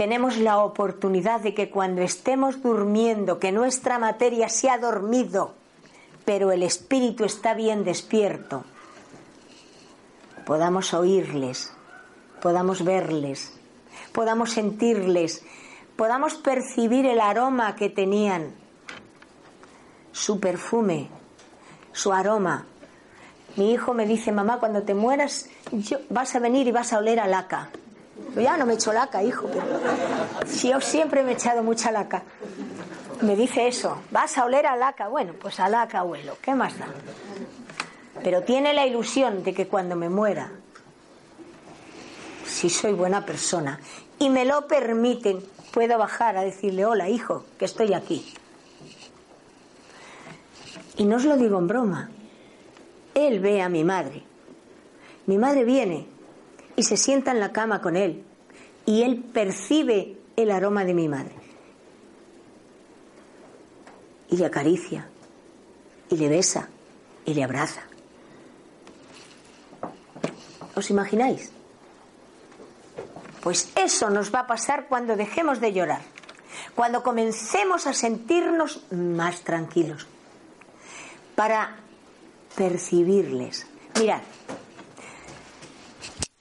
[0.00, 5.52] tenemos la oportunidad de que cuando estemos durmiendo, que nuestra materia se ha dormido,
[6.24, 8.64] pero el espíritu está bien despierto,
[10.46, 11.74] podamos oírles,
[12.40, 13.52] podamos verles,
[14.12, 15.44] podamos sentirles,
[15.96, 18.54] podamos percibir el aroma que tenían,
[20.12, 21.10] su perfume,
[21.92, 22.64] su aroma.
[23.56, 25.50] Mi hijo me dice, mamá, cuando te mueras
[26.08, 27.68] vas a venir y vas a oler a laca.
[28.34, 29.64] Yo ya no me echo laca, hijo, pero
[30.62, 32.22] yo siempre me he echado mucha laca.
[33.22, 35.08] Me dice eso, vas a oler a laca.
[35.08, 36.86] Bueno, pues a laca huelo, ¿qué más da?
[38.22, 40.52] Pero tiene la ilusión de que cuando me muera,
[42.46, 43.80] si soy buena persona
[44.18, 48.34] y me lo permiten, puedo bajar a decirle, hola hijo, que estoy aquí.
[50.96, 52.10] Y no os lo digo en broma.
[53.14, 54.22] Él ve a mi madre.
[55.26, 56.06] Mi madre viene
[56.80, 58.24] y se sienta en la cama con él.
[58.86, 61.34] Y él percibe el aroma de mi madre.
[64.30, 65.06] Y le acaricia.
[66.08, 66.70] Y le besa.
[67.26, 67.82] Y le abraza.
[70.74, 71.52] ¿Os imagináis?
[73.42, 76.00] Pues eso nos va a pasar cuando dejemos de llorar,
[76.74, 80.06] cuando comencemos a sentirnos más tranquilos,
[81.34, 81.76] para
[82.56, 83.66] percibirles.
[83.98, 84.22] Mirad,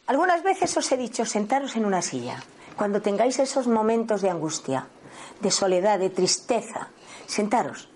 [0.09, 2.41] algunas veces os he dicho sentaros en una silla,
[2.75, 4.87] cuando tengáis esos momentos de angustia,
[5.39, 6.89] de soledad, de tristeza,
[7.27, 7.89] sentaros,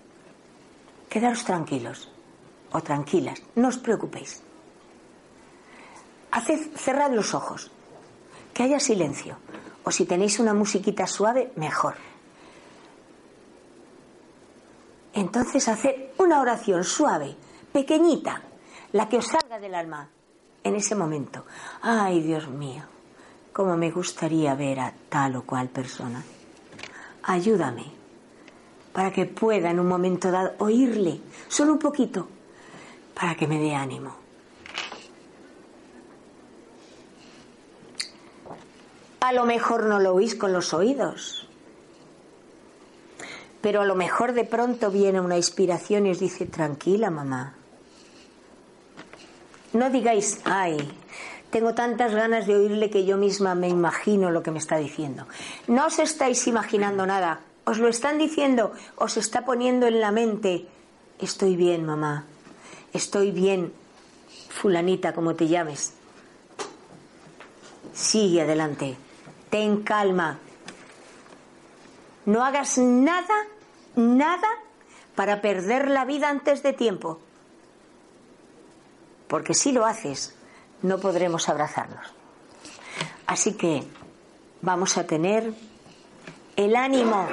[1.10, 2.08] quedaros tranquilos
[2.70, 4.46] o tranquilas, no os preocupéis.
[6.30, 7.72] Haced, cerrad los ojos,
[8.54, 9.34] que haya silencio.
[9.82, 11.98] O si tenéis una musiquita suave, mejor.
[15.12, 17.34] Entonces haced una oración suave,
[17.72, 18.40] pequeñita,
[18.92, 20.08] la que os salga del alma
[20.64, 21.44] en ese momento.
[21.82, 22.82] Ay, Dios mío,
[23.52, 26.24] cómo me gustaría ver a tal o cual persona.
[27.22, 27.84] Ayúdame
[28.92, 32.28] para que pueda en un momento dado oírle, solo un poquito,
[33.12, 34.16] para que me dé ánimo.
[39.20, 41.48] A lo mejor no lo oís con los oídos,
[43.60, 47.54] pero a lo mejor de pronto viene una inspiración y os dice, tranquila mamá.
[49.74, 50.78] No digáis, ay,
[51.50, 55.26] tengo tantas ganas de oírle que yo misma me imagino lo que me está diciendo.
[55.68, 60.66] No os estáis imaginando nada, os lo están diciendo, os está poniendo en la mente,
[61.18, 62.24] estoy bien mamá,
[62.94, 63.74] estoy bien,
[64.48, 65.92] fulanita como te llames.
[67.92, 68.96] Sigue adelante
[69.54, 70.40] ten calma.
[72.26, 73.46] No hagas nada,
[73.94, 74.48] nada
[75.14, 77.20] para perder la vida antes de tiempo.
[79.28, 80.34] Porque si lo haces,
[80.82, 82.06] no podremos abrazarnos.
[83.26, 83.84] Así que
[84.60, 85.52] vamos a tener
[86.56, 87.26] el ánimo,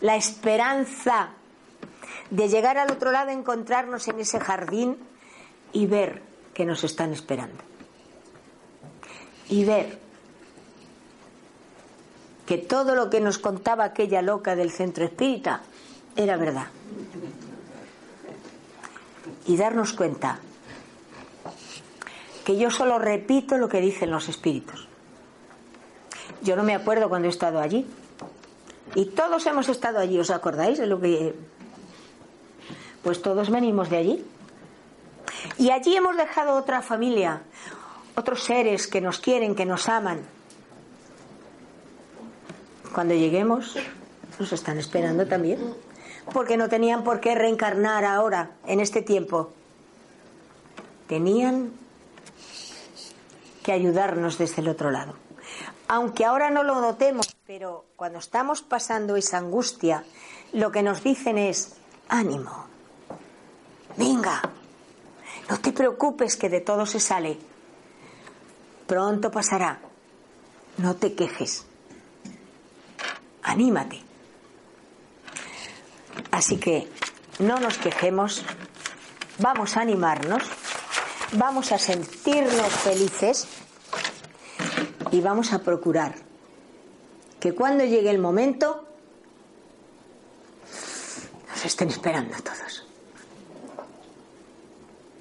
[0.00, 1.30] la esperanza
[2.30, 4.96] de llegar al otro lado, encontrarnos en ese jardín
[5.72, 6.22] y ver
[6.54, 7.62] que nos están esperando.
[9.48, 9.98] Y ver
[12.46, 15.60] que todo lo que nos contaba aquella loca del centro espírita
[16.16, 16.66] era verdad.
[19.46, 20.40] Y darnos cuenta
[22.48, 24.88] que yo solo repito lo que dicen los espíritus.
[26.40, 27.86] Yo no me acuerdo cuando he estado allí.
[28.94, 31.34] Y todos hemos estado allí, ¿os acordáis de lo que...
[33.02, 34.24] Pues todos venimos de allí.
[35.58, 37.42] Y allí hemos dejado otra familia,
[38.16, 40.22] otros seres que nos quieren, que nos aman,
[42.94, 43.76] cuando lleguemos,
[44.38, 45.74] nos están esperando también.
[46.32, 49.52] Porque no tenían por qué reencarnar ahora, en este tiempo.
[51.08, 51.72] Tenían
[53.68, 55.14] que ayudarnos desde el otro lado.
[55.88, 60.04] Aunque ahora no lo notemos, pero cuando estamos pasando esa angustia,
[60.54, 61.76] lo que nos dicen es,
[62.08, 62.64] ánimo,
[63.98, 64.40] venga,
[65.50, 67.36] no te preocupes que de todo se sale.
[68.86, 69.80] Pronto pasará.
[70.78, 71.66] No te quejes.
[73.42, 74.02] Anímate.
[76.30, 76.88] Así que
[77.38, 78.46] no nos quejemos,
[79.38, 80.42] vamos a animarnos,
[81.32, 83.46] vamos a sentirnos felices
[85.10, 86.14] y vamos a procurar
[87.40, 88.84] que cuando llegue el momento
[91.48, 92.86] nos estén esperando todos.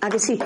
[0.02, 0.40] ¿A que sí?